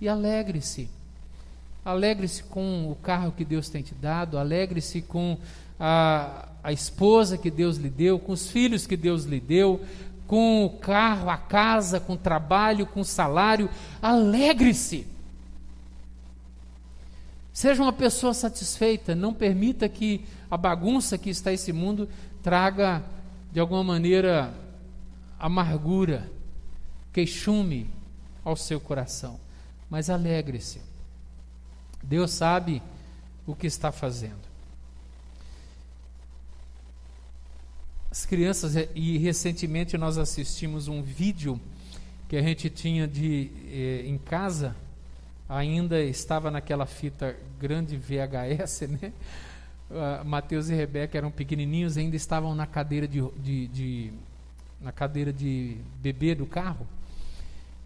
E 0.00 0.08
alegre-se. 0.08 0.88
Alegre-se 1.84 2.42
com 2.42 2.90
o 2.90 2.96
carro 2.96 3.32
que 3.32 3.44
Deus 3.44 3.68
tem 3.68 3.82
te 3.82 3.94
dado, 3.94 4.38
alegre-se 4.38 5.00
com 5.02 5.38
a, 5.78 6.48
a 6.62 6.72
esposa 6.72 7.38
que 7.38 7.50
Deus 7.50 7.76
lhe 7.76 7.88
deu, 7.88 8.18
com 8.18 8.32
os 8.32 8.50
filhos 8.50 8.86
que 8.86 8.96
Deus 8.96 9.24
lhe 9.24 9.38
deu, 9.38 9.80
com 10.26 10.64
o 10.64 10.70
carro, 10.70 11.30
a 11.30 11.36
casa, 11.36 12.00
com 12.00 12.14
o 12.14 12.18
trabalho, 12.18 12.86
com 12.86 13.00
o 13.00 13.04
salário. 13.04 13.70
Alegre-se. 14.02 15.06
Seja 17.52 17.82
uma 17.82 17.92
pessoa 17.92 18.34
satisfeita, 18.34 19.14
não 19.14 19.32
permita 19.32 19.88
que 19.88 20.26
a 20.50 20.56
bagunça 20.56 21.16
que 21.16 21.30
está 21.30 21.52
esse 21.52 21.72
mundo 21.72 22.08
traga, 22.42 23.02
de 23.52 23.60
alguma 23.60 23.82
maneira, 23.82 24.52
amargura 25.38 26.35
queixume 27.16 27.88
ao 28.44 28.54
seu 28.54 28.78
coração, 28.78 29.40
mas 29.88 30.10
alegre-se. 30.10 30.82
Deus 32.02 32.30
sabe 32.30 32.82
o 33.46 33.56
que 33.56 33.66
está 33.66 33.90
fazendo. 33.90 34.46
As 38.10 38.26
crianças, 38.26 38.74
e 38.94 39.16
recentemente 39.16 39.96
nós 39.96 40.18
assistimos 40.18 40.88
um 40.88 41.00
vídeo 41.00 41.58
que 42.28 42.36
a 42.36 42.42
gente 42.42 42.68
tinha 42.68 43.08
de 43.08 43.50
eh, 43.66 44.02
em 44.06 44.18
casa, 44.18 44.76
ainda 45.48 45.98
estava 46.02 46.50
naquela 46.50 46.84
fita 46.84 47.34
grande 47.58 47.96
VHS, 47.96 48.80
né? 49.00 49.10
Uh, 49.88 50.22
Mateus 50.22 50.68
e 50.68 50.74
Rebeca 50.74 51.16
eram 51.16 51.30
pequenininhos, 51.30 51.96
ainda 51.96 52.16
estavam 52.16 52.54
na 52.54 52.66
cadeira 52.66 53.08
de, 53.08 53.22
de, 53.38 53.68
de 53.68 54.12
na 54.82 54.92
cadeira 54.92 55.32
de 55.32 55.78
bebê 56.02 56.34
do 56.34 56.44
carro. 56.44 56.86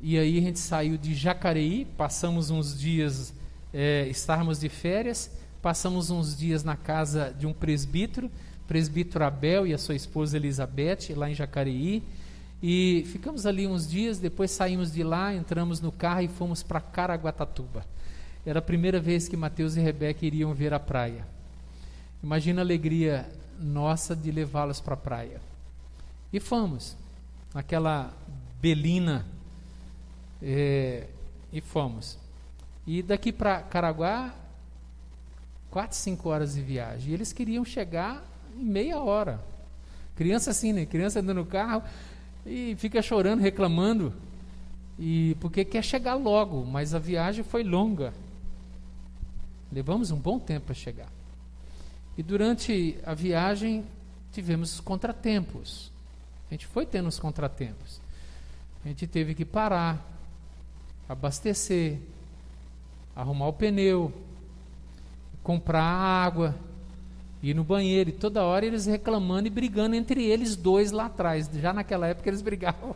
E 0.02 0.18
aí 0.18 0.38
a 0.38 0.40
gente 0.40 0.58
saiu 0.58 0.96
de 0.96 1.14
Jacareí, 1.14 1.84
passamos 1.84 2.48
uns 2.48 2.78
dias, 2.78 3.34
é, 3.72 4.06
estávamos 4.08 4.58
de 4.58 4.70
férias, 4.70 5.30
passamos 5.60 6.08
uns 6.08 6.34
dias 6.34 6.64
na 6.64 6.74
casa 6.74 7.34
de 7.38 7.46
um 7.46 7.52
presbítero, 7.52 8.30
presbítero 8.66 9.24
Abel 9.24 9.66
e 9.66 9.74
a 9.74 9.78
sua 9.78 9.94
esposa 9.94 10.38
Elizabeth, 10.38 11.14
lá 11.14 11.30
em 11.30 11.34
Jacareí. 11.34 12.02
E 12.62 13.04
ficamos 13.08 13.44
ali 13.44 13.66
uns 13.66 13.86
dias, 13.86 14.18
depois 14.18 14.50
saímos 14.50 14.90
de 14.90 15.02
lá, 15.02 15.34
entramos 15.34 15.82
no 15.82 15.92
carro 15.92 16.22
e 16.22 16.28
fomos 16.28 16.62
para 16.62 16.80
Caraguatatuba. 16.80 17.84
Era 18.46 18.58
a 18.60 18.62
primeira 18.62 18.98
vez 18.98 19.28
que 19.28 19.36
Mateus 19.36 19.76
e 19.76 19.80
Rebeca 19.80 20.24
iriam 20.24 20.54
ver 20.54 20.72
a 20.72 20.80
praia. 20.80 21.26
Imagina 22.22 22.62
a 22.62 22.64
alegria 22.64 23.28
nossa 23.60 24.16
de 24.16 24.30
levá-los 24.30 24.80
para 24.80 24.94
a 24.94 24.96
praia. 24.96 25.42
E 26.32 26.40
fomos, 26.40 26.96
naquela 27.52 28.14
Belina. 28.62 29.26
É, 30.42 31.06
e 31.52 31.60
fomos. 31.60 32.18
E 32.86 33.02
daqui 33.02 33.32
para 33.32 33.62
Caraguá, 33.62 34.34
quatro, 35.70 35.96
cinco 35.96 36.28
horas 36.28 36.54
de 36.54 36.62
viagem. 36.62 37.10
E 37.10 37.14
eles 37.14 37.32
queriam 37.32 37.64
chegar 37.64 38.24
em 38.56 38.64
meia 38.64 39.00
hora. 39.00 39.40
Criança 40.16 40.50
assim, 40.50 40.72
né? 40.72 40.86
Criança 40.86 41.20
andando 41.20 41.38
no 41.38 41.46
carro 41.46 41.82
e 42.44 42.74
fica 42.78 43.00
chorando, 43.00 43.40
reclamando. 43.40 44.12
E 44.98 45.36
porque 45.40 45.64
quer 45.64 45.82
chegar 45.82 46.14
logo, 46.14 46.64
mas 46.64 46.94
a 46.94 46.98
viagem 46.98 47.42
foi 47.42 47.62
longa. 47.62 48.12
Levamos 49.72 50.10
um 50.10 50.18
bom 50.18 50.38
tempo 50.38 50.66
para 50.66 50.74
chegar. 50.74 51.08
E 52.18 52.22
durante 52.22 52.98
a 53.06 53.14
viagem 53.14 53.84
tivemos 54.32 54.80
contratempos. 54.80 55.90
A 56.50 56.54
gente 56.54 56.66
foi 56.66 56.84
tendo 56.84 57.08
os 57.08 57.18
contratempos. 57.18 58.00
A 58.84 58.88
gente 58.88 59.06
teve 59.06 59.34
que 59.34 59.44
parar, 59.44 60.04
abastecer, 61.10 61.98
arrumar 63.16 63.48
o 63.48 63.52
pneu, 63.52 64.12
comprar 65.42 65.82
água, 65.82 66.54
ir 67.42 67.52
no 67.52 67.64
banheiro. 67.64 68.10
E 68.10 68.12
toda 68.12 68.44
hora 68.44 68.64
eles 68.64 68.86
reclamando 68.86 69.48
e 69.48 69.50
brigando 69.50 69.96
entre 69.96 70.24
eles 70.24 70.54
dois 70.54 70.92
lá 70.92 71.06
atrás. 71.06 71.50
Já 71.52 71.72
naquela 71.72 72.06
época 72.06 72.30
eles 72.30 72.42
brigavam. 72.42 72.94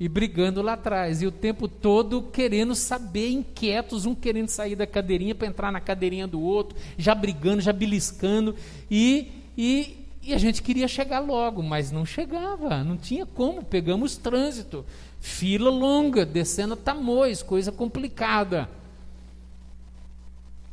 e 0.00 0.08
brigando 0.08 0.60
lá 0.60 0.72
atrás, 0.72 1.22
e 1.22 1.26
o 1.26 1.30
tempo 1.30 1.68
todo 1.68 2.20
querendo 2.20 2.74
saber, 2.74 3.30
inquietos, 3.30 4.04
um 4.04 4.14
querendo 4.14 4.48
sair 4.48 4.74
da 4.74 4.86
cadeirinha 4.86 5.36
para 5.36 5.46
entrar 5.46 5.70
na 5.70 5.80
cadeirinha 5.80 6.26
do 6.26 6.40
outro, 6.40 6.76
já 6.96 7.14
brigando, 7.14 7.60
já 7.60 7.72
beliscando, 7.72 8.54
e, 8.88 9.28
e, 9.56 10.06
e, 10.22 10.32
a 10.32 10.38
gente 10.38 10.62
queria 10.62 10.86
chegar 10.86 11.18
logo, 11.18 11.64
mas 11.64 11.90
não 11.90 12.06
chegava, 12.06 12.84
não 12.84 12.96
tinha 12.96 13.26
como, 13.26 13.64
pegamos 13.64 14.16
trânsito, 14.16 14.84
fila 15.20 15.70
longa, 15.70 16.24
descendo 16.24 16.74
a 16.74 16.76
Tamoios, 16.76 17.42
coisa 17.42 17.72
complicada, 17.72 18.68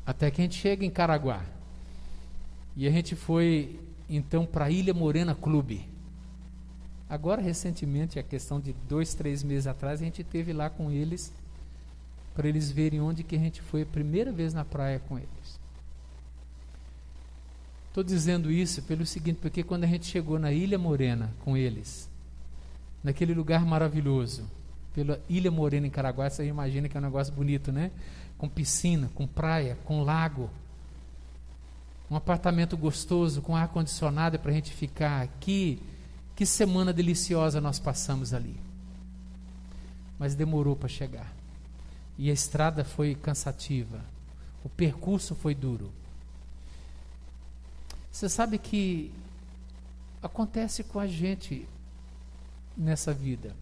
até 0.05 0.29
que 0.29 0.41
a 0.41 0.43
gente 0.43 0.55
chega 0.55 0.85
em 0.85 0.89
Caraguá, 0.89 1.43
e 2.75 2.87
a 2.87 2.91
gente 2.91 3.15
foi 3.15 3.79
então 4.09 4.45
para 4.45 4.69
Ilha 4.69 4.93
Morena 4.93 5.33
Clube, 5.33 5.87
Agora, 7.09 7.41
recentemente, 7.41 8.17
a 8.17 8.23
questão 8.23 8.59
de 8.59 8.73
dois, 8.89 9.13
três 9.13 9.43
meses 9.43 9.67
atrás, 9.67 10.01
a 10.01 10.03
gente 10.03 10.23
teve 10.23 10.51
lá 10.51 10.69
com 10.69 10.89
eles 10.89 11.31
para 12.33 12.47
eles 12.47 12.71
verem 12.71 12.99
onde 12.99 13.23
que 13.23 13.35
a 13.35 13.39
gente 13.39 13.61
foi 13.61 13.83
a 13.83 13.85
primeira 13.85 14.31
vez 14.31 14.53
na 14.53 14.65
praia 14.65 14.99
com 14.99 15.17
eles. 15.17 15.59
Estou 17.87 18.03
dizendo 18.03 18.51
isso 18.51 18.81
pelo 18.81 19.05
seguinte, 19.05 19.37
porque 19.41 19.63
quando 19.63 19.85
a 19.85 19.87
gente 19.87 20.05
chegou 20.05 20.37
na 20.37 20.51
Ilha 20.51 20.77
Morena 20.77 21.33
com 21.45 21.55
eles, 21.55 22.09
naquele 23.05 23.35
lugar 23.35 23.63
maravilhoso, 23.63 24.49
pela 24.91 25.21
Ilha 25.29 25.51
Morena 25.51 25.85
em 25.85 25.91
Caraguá, 25.91 26.27
você 26.27 26.43
imagina 26.47 26.89
que 26.89 26.97
é 26.97 26.99
um 26.99 27.03
negócio 27.03 27.31
bonito, 27.31 27.71
né? 27.71 27.91
Com 28.35 28.49
piscina, 28.49 29.11
com 29.13 29.27
praia, 29.27 29.77
com 29.85 30.01
lago, 30.01 30.49
um 32.09 32.15
apartamento 32.15 32.75
gostoso, 32.75 33.43
com 33.43 33.55
ar 33.55 33.67
condicionado 33.67 34.39
para 34.39 34.49
a 34.49 34.53
gente 34.55 34.73
ficar 34.73 35.21
aqui 35.21 35.79
que 36.35 36.47
semana 36.47 36.91
deliciosa 36.91 37.61
nós 37.61 37.77
passamos 37.77 38.33
ali. 38.33 38.55
Mas 40.17 40.33
demorou 40.33 40.75
para 40.75 40.89
chegar. 40.89 41.31
E 42.17 42.31
a 42.31 42.33
estrada 42.33 42.83
foi 42.83 43.13
cansativa. 43.13 44.03
O 44.63 44.69
percurso 44.69 45.35
foi 45.35 45.53
duro. 45.53 45.91
Você 48.11 48.27
sabe 48.27 48.57
que 48.57 49.11
acontece 50.23 50.83
com 50.83 50.99
a 50.99 51.05
gente 51.05 51.67
nessa 52.77 53.13
vida. 53.13 53.55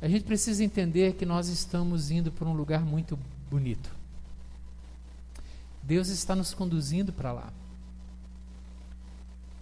A 0.00 0.08
gente 0.08 0.24
precisa 0.24 0.62
entender 0.62 1.14
que 1.14 1.26
nós 1.26 1.48
estamos 1.48 2.10
indo 2.10 2.30
para 2.30 2.48
um 2.48 2.52
lugar 2.52 2.84
muito 2.84 3.18
bonito. 3.50 3.90
Deus 5.82 6.08
está 6.08 6.34
nos 6.34 6.54
conduzindo 6.54 7.12
para 7.12 7.32
lá. 7.32 7.52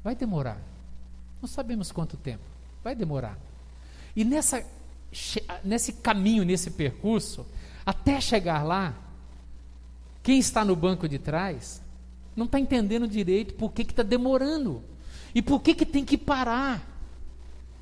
Vai 0.03 0.15
demorar. 0.15 0.61
Não 1.41 1.49
sabemos 1.49 1.91
quanto 1.91 2.17
tempo. 2.17 2.43
Vai 2.83 2.95
demorar. 2.95 3.39
E 4.15 4.25
nessa, 4.25 4.65
nesse 5.65 5.93
caminho, 5.95 6.45
nesse 6.45 6.71
percurso, 6.71 7.47
até 7.85 8.21
chegar 8.21 8.63
lá, 8.63 8.95
quem 10.23 10.39
está 10.39 10.65
no 10.65 10.75
banco 10.75 11.09
de 11.09 11.19
trás 11.19 11.81
não 12.35 12.47
está 12.47 12.59
entendendo 12.61 13.09
direito 13.09 13.55
por 13.55 13.73
que 13.73 13.83
está 13.83 14.03
demorando. 14.03 14.83
E 15.35 15.41
por 15.41 15.61
que, 15.61 15.75
que 15.75 15.87
tem 15.87 16.05
que 16.05 16.19
parar. 16.19 16.96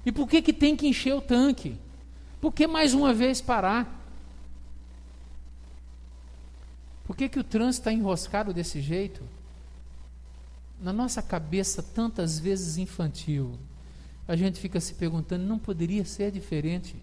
E 0.05 0.13
por 0.13 0.29
que, 0.29 0.43
que 0.43 0.53
tem 0.53 0.77
que 0.77 0.87
encher 0.87 1.15
o 1.15 1.21
tanque. 1.21 1.77
Por 2.41 2.53
que 2.53 2.67
mais 2.67 2.93
uma 2.95 3.15
vez 3.15 3.41
parar? 3.41 4.03
Por 7.07 7.17
que, 7.17 7.29
que 7.29 7.39
o 7.39 7.45
trânsito 7.45 7.83
está 7.83 7.93
enroscado 7.93 8.53
desse 8.53 8.81
jeito? 8.81 9.23
na 10.85 10.93
nossa 10.93 11.23
cabeça, 11.23 11.83
tantas 11.83 12.39
vezes 12.39 12.77
infantil, 12.77 13.59
a 14.29 14.37
gente 14.37 14.61
fica 14.61 14.79
se 14.81 14.95
perguntando: 14.95 15.45
não 15.45 15.59
poderia 15.59 16.05
ser 16.05 16.31
diferente? 16.31 16.95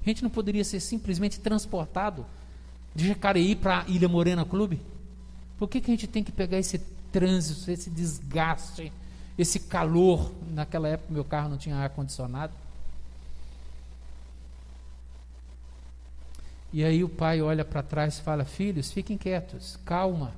A 0.00 0.08
gente 0.08 0.22
não 0.22 0.30
poderia 0.30 0.64
ser 0.64 0.80
simplesmente 0.80 1.38
transportado 1.38 2.26
de 2.94 3.06
Jacareí 3.06 3.54
para 3.54 3.84
Ilha 3.86 4.08
Morena 4.08 4.44
Clube? 4.44 4.80
Por 5.58 5.68
que, 5.68 5.80
que 5.80 5.90
a 5.90 5.94
gente 5.94 6.06
tem 6.06 6.24
que 6.24 6.32
pegar 6.32 6.58
esse 6.58 6.78
trânsito, 7.12 7.70
esse 7.70 7.88
desgaste, 7.88 8.90
esse 9.38 9.60
calor? 9.60 10.32
Naquela 10.52 10.88
época, 10.88 11.12
meu 11.12 11.24
carro 11.24 11.48
não 11.48 11.56
tinha 11.56 11.76
ar-condicionado. 11.76 12.52
E 16.72 16.82
aí 16.82 17.04
o 17.04 17.08
pai 17.08 17.42
olha 17.42 17.64
para 17.64 17.82
trás 17.82 18.18
e 18.18 18.22
fala: 18.22 18.44
Filhos, 18.44 18.90
fiquem 18.90 19.18
quietos, 19.18 19.78
calma. 19.84 20.32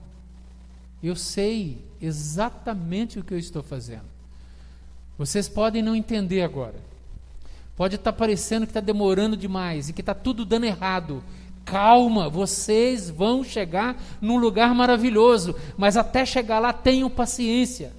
Eu 1.02 1.14
sei 1.14 1.84
exatamente 2.00 3.18
o 3.18 3.24
que 3.24 3.34
eu 3.34 3.38
estou 3.38 3.62
fazendo. 3.62 4.14
Vocês 5.16 5.48
podem 5.48 5.82
não 5.82 5.94
entender 5.94 6.42
agora. 6.42 6.74
Pode 7.76 7.96
estar 7.96 8.12
parecendo 8.12 8.66
que 8.66 8.70
está 8.70 8.80
demorando 8.80 9.36
demais 9.36 9.88
e 9.88 9.92
que 9.92 10.00
está 10.00 10.14
tudo 10.14 10.44
dando 10.44 10.64
errado. 10.64 11.22
Calma, 11.64 12.28
vocês 12.28 13.10
vão 13.10 13.42
chegar 13.44 13.96
num 14.20 14.36
lugar 14.36 14.74
maravilhoso, 14.74 15.54
mas 15.76 15.96
até 15.96 16.24
chegar 16.24 16.58
lá 16.58 16.72
tenham 16.72 17.08
paciência. 17.10 17.92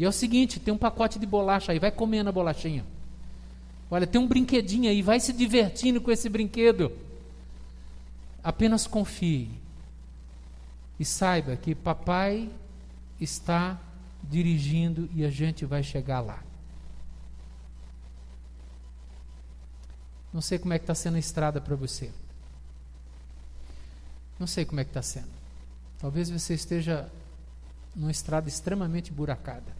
E 0.00 0.04
é 0.04 0.08
o 0.08 0.12
seguinte: 0.12 0.58
tem 0.58 0.72
um 0.72 0.78
pacote 0.78 1.18
de 1.18 1.26
bolacha 1.26 1.72
aí, 1.72 1.78
vai 1.78 1.90
comendo 1.90 2.30
a 2.30 2.32
bolachinha. 2.32 2.86
Olha, 3.90 4.06
tem 4.06 4.18
um 4.18 4.26
brinquedinho 4.26 4.88
aí, 4.88 5.02
vai 5.02 5.20
se 5.20 5.30
divertindo 5.30 6.00
com 6.00 6.10
esse 6.10 6.26
brinquedo. 6.26 6.90
Apenas 8.42 8.86
confie 8.86 9.50
e 10.98 11.04
saiba 11.04 11.54
que 11.54 11.74
papai 11.74 12.48
está 13.20 13.78
dirigindo 14.22 15.06
e 15.14 15.22
a 15.22 15.28
gente 15.28 15.66
vai 15.66 15.82
chegar 15.82 16.20
lá. 16.20 16.42
Não 20.32 20.40
sei 20.40 20.58
como 20.58 20.72
é 20.72 20.78
que 20.78 20.84
está 20.84 20.94
sendo 20.94 21.16
a 21.16 21.20
estrada 21.20 21.60
para 21.60 21.76
você. 21.76 22.10
Não 24.38 24.46
sei 24.46 24.64
como 24.64 24.80
é 24.80 24.84
que 24.84 24.90
está 24.90 25.02
sendo. 25.02 25.28
Talvez 25.98 26.30
você 26.30 26.54
esteja 26.54 27.06
numa 27.94 28.10
estrada 28.10 28.48
extremamente 28.48 29.12
buracada. 29.12 29.79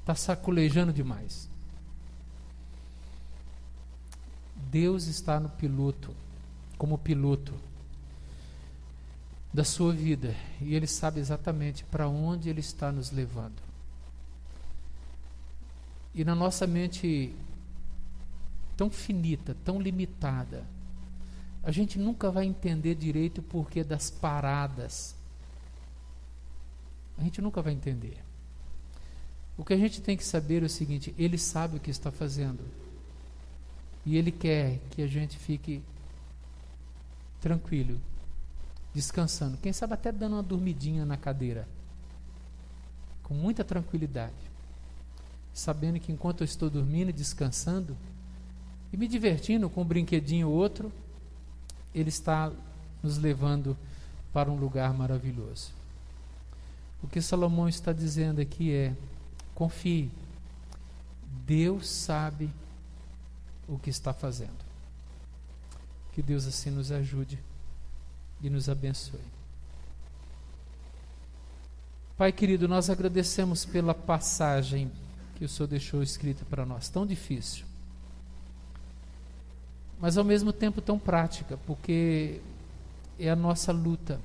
Está 0.00 0.14
saculejando 0.14 0.92
demais. 0.92 1.48
Deus 4.70 5.06
está 5.06 5.40
no 5.40 5.48
piloto, 5.48 6.14
como 6.76 6.98
piloto 6.98 7.54
da 9.52 9.64
sua 9.64 9.92
vida 9.92 10.34
e 10.60 10.74
Ele 10.74 10.86
sabe 10.86 11.18
exatamente 11.18 11.84
para 11.84 12.08
onde 12.08 12.48
Ele 12.48 12.60
está 12.60 12.92
nos 12.92 13.10
levando. 13.10 13.60
E 16.14 16.24
na 16.24 16.34
nossa 16.34 16.66
mente 16.66 17.34
tão 18.76 18.90
finita, 18.90 19.56
tão 19.64 19.80
limitada, 19.80 20.64
a 21.62 21.70
gente 21.70 21.98
nunca 21.98 22.30
vai 22.30 22.46
entender 22.46 22.94
direito 22.94 23.38
o 23.38 23.42
porquê 23.42 23.84
das 23.84 24.10
paradas. 24.10 25.14
A 27.18 27.22
gente 27.22 27.42
nunca 27.42 27.60
vai 27.60 27.72
entender. 27.72 28.24
O 29.60 29.64
que 29.64 29.74
a 29.74 29.76
gente 29.76 30.00
tem 30.00 30.16
que 30.16 30.24
saber 30.24 30.62
é 30.62 30.64
o 30.64 30.70
seguinte: 30.70 31.14
Ele 31.18 31.36
sabe 31.36 31.76
o 31.76 31.80
que 31.80 31.90
está 31.90 32.10
fazendo. 32.10 32.64
E 34.06 34.16
Ele 34.16 34.32
quer 34.32 34.78
que 34.90 35.02
a 35.02 35.06
gente 35.06 35.36
fique 35.36 35.82
tranquilo, 37.42 38.00
descansando, 38.94 39.58
quem 39.58 39.70
sabe 39.70 39.92
até 39.92 40.10
dando 40.10 40.36
uma 40.36 40.42
dormidinha 40.42 41.04
na 41.04 41.18
cadeira, 41.18 41.68
com 43.22 43.34
muita 43.34 43.62
tranquilidade, 43.62 44.32
sabendo 45.52 46.00
que 46.00 46.10
enquanto 46.10 46.40
eu 46.40 46.46
estou 46.46 46.70
dormindo 46.70 47.12
descansando 47.12 47.94
e 48.90 48.96
me 48.96 49.06
divertindo 49.06 49.68
com 49.68 49.82
um 49.82 49.86
brinquedinho 49.86 50.48
ou 50.48 50.54
outro, 50.54 50.90
Ele 51.94 52.08
está 52.08 52.50
nos 53.02 53.18
levando 53.18 53.76
para 54.32 54.50
um 54.50 54.56
lugar 54.56 54.94
maravilhoso. 54.94 55.70
O 57.02 57.06
que 57.06 57.20
Salomão 57.20 57.68
está 57.68 57.92
dizendo 57.92 58.40
aqui 58.40 58.72
é: 58.72 58.96
confie, 59.60 60.10
Deus 61.44 61.86
sabe 61.86 62.50
o 63.68 63.78
que 63.78 63.90
está 63.90 64.14
fazendo. 64.14 64.64
Que 66.14 66.22
Deus 66.22 66.46
assim 66.46 66.70
nos 66.70 66.90
ajude 66.90 67.38
e 68.40 68.48
nos 68.48 68.70
abençoe. 68.70 69.20
Pai 72.16 72.32
querido, 72.32 72.66
nós 72.66 72.88
agradecemos 72.88 73.66
pela 73.66 73.92
passagem 73.92 74.90
que 75.36 75.44
o 75.44 75.48
Senhor 75.48 75.66
deixou 75.66 76.02
escrita 76.02 76.42
para 76.48 76.64
nós, 76.64 76.88
tão 76.88 77.06
difícil, 77.06 77.66
mas 80.00 80.16
ao 80.16 80.24
mesmo 80.24 80.54
tempo 80.54 80.80
tão 80.80 80.98
prática, 80.98 81.58
porque 81.66 82.40
é 83.18 83.28
a 83.28 83.36
nossa 83.36 83.72
luta, 83.72 84.18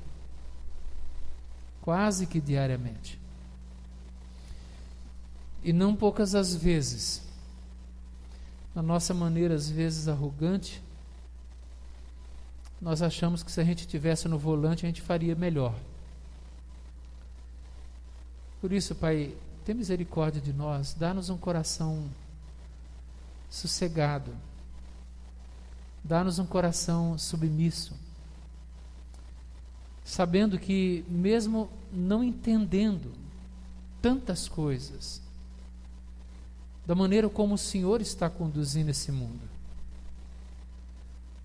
quase 1.81 2.25
que 2.25 2.39
diariamente. 2.39 3.24
E 5.65 5.73
não 5.73 5.95
poucas 5.95 6.35
as 6.35 6.55
vezes, 6.55 7.23
na 8.75 8.83
nossa 8.83 9.15
maneira, 9.15 9.55
às 9.55 9.67
vezes 9.67 10.07
arrogante, 10.07 10.79
nós 12.79 13.01
achamos 13.01 13.41
que 13.41 13.51
se 13.51 13.59
a 13.59 13.63
gente 13.63 13.87
tivesse 13.87 14.27
no 14.27 14.37
volante 14.37 14.85
a 14.85 14.87
gente 14.87 15.01
faria 15.01 15.33
melhor. 15.33 15.73
Por 18.61 18.71
isso, 18.71 18.93
Pai, 18.93 19.35
tem 19.65 19.73
misericórdia 19.73 20.39
de 20.39 20.53
nós, 20.53 20.93
dá-nos 20.93 21.31
um 21.31 21.37
coração 21.37 22.07
sossegado, 23.49 24.35
dá-nos 26.03 26.37
um 26.37 26.45
coração 26.45 27.17
submisso, 27.17 27.95
sabendo 30.03 30.59
que, 30.59 31.03
mesmo 31.09 31.71
não 31.91 32.23
entendendo 32.23 33.11
tantas 33.99 34.47
coisas, 34.47 35.24
da 36.85 36.93
maneira 36.93 37.29
como 37.29 37.55
o 37.55 37.57
Senhor 37.57 38.01
está 38.01 38.29
conduzindo 38.29 38.89
esse 38.89 39.11
mundo, 39.11 39.41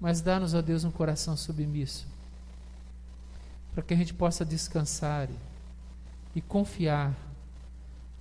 mas 0.01 0.21
dá-nos, 0.21 0.55
ó 0.55 0.63
Deus, 0.63 0.85
um 0.85 0.91
coração 0.91 1.37
submisso, 1.37 2.07
para 3.75 3.83
que 3.83 3.93
a 3.93 3.97
gente 3.97 4.15
possa 4.15 4.45
descansar 4.45 5.29
e, 6.35 6.41
confiar 6.41 7.15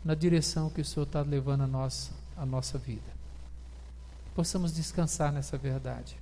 na 0.04 0.14
direção 0.14 0.70
que 0.70 0.82
o 0.82 0.86
Senhor 0.86 1.06
está 1.06 1.22
levando 1.22 1.62
a 1.62 1.68
nossa, 1.68 2.12
a 2.36 2.46
nossa 2.46 2.78
vida. 2.78 3.20
Possamos 4.36 4.74
descansar 4.74 5.32
nessa 5.32 5.58
verdade. 5.58 6.18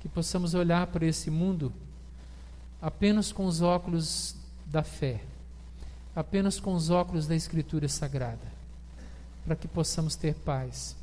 Que 0.00 0.08
possamos 0.08 0.54
olhar 0.54 0.86
para 0.86 1.06
esse 1.06 1.30
mundo 1.30 1.72
apenas 2.80 3.32
com 3.32 3.44
os 3.44 3.60
óculos 3.60 4.34
da 4.66 4.82
fé, 4.82 5.22
apenas 6.14 6.58
com 6.58 6.74
os 6.74 6.90
óculos 6.90 7.26
da 7.26 7.34
Escritura 7.34 7.88
Sagrada, 7.88 8.59
para 9.50 9.56
que 9.56 9.66
possamos 9.66 10.14
ter 10.14 10.32
paz 10.32 10.94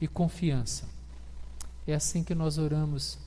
e 0.00 0.08
confiança. 0.08 0.88
É 1.86 1.92
assim 1.92 2.24
que 2.24 2.34
nós 2.34 2.56
oramos, 2.56 3.18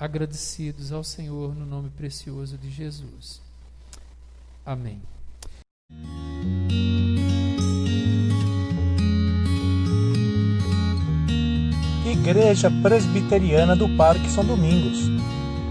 agradecidos 0.00 0.90
ao 0.90 1.04
Senhor, 1.04 1.54
no 1.54 1.64
nome 1.64 1.88
precioso 1.90 2.58
de 2.58 2.68
Jesus. 2.72 3.40
Amém. 4.66 5.00
Igreja 12.04 12.68
Presbiteriana 12.82 13.76
do 13.76 13.88
Parque 13.96 14.28
São 14.28 14.44
Domingos, 14.44 14.98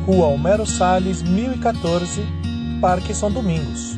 Rua 0.06 0.28
Homero 0.28 0.66
Salles, 0.66 1.22
1014, 1.22 2.22
Parque 2.80 3.14
São 3.14 3.30
Domingos. 3.30 3.97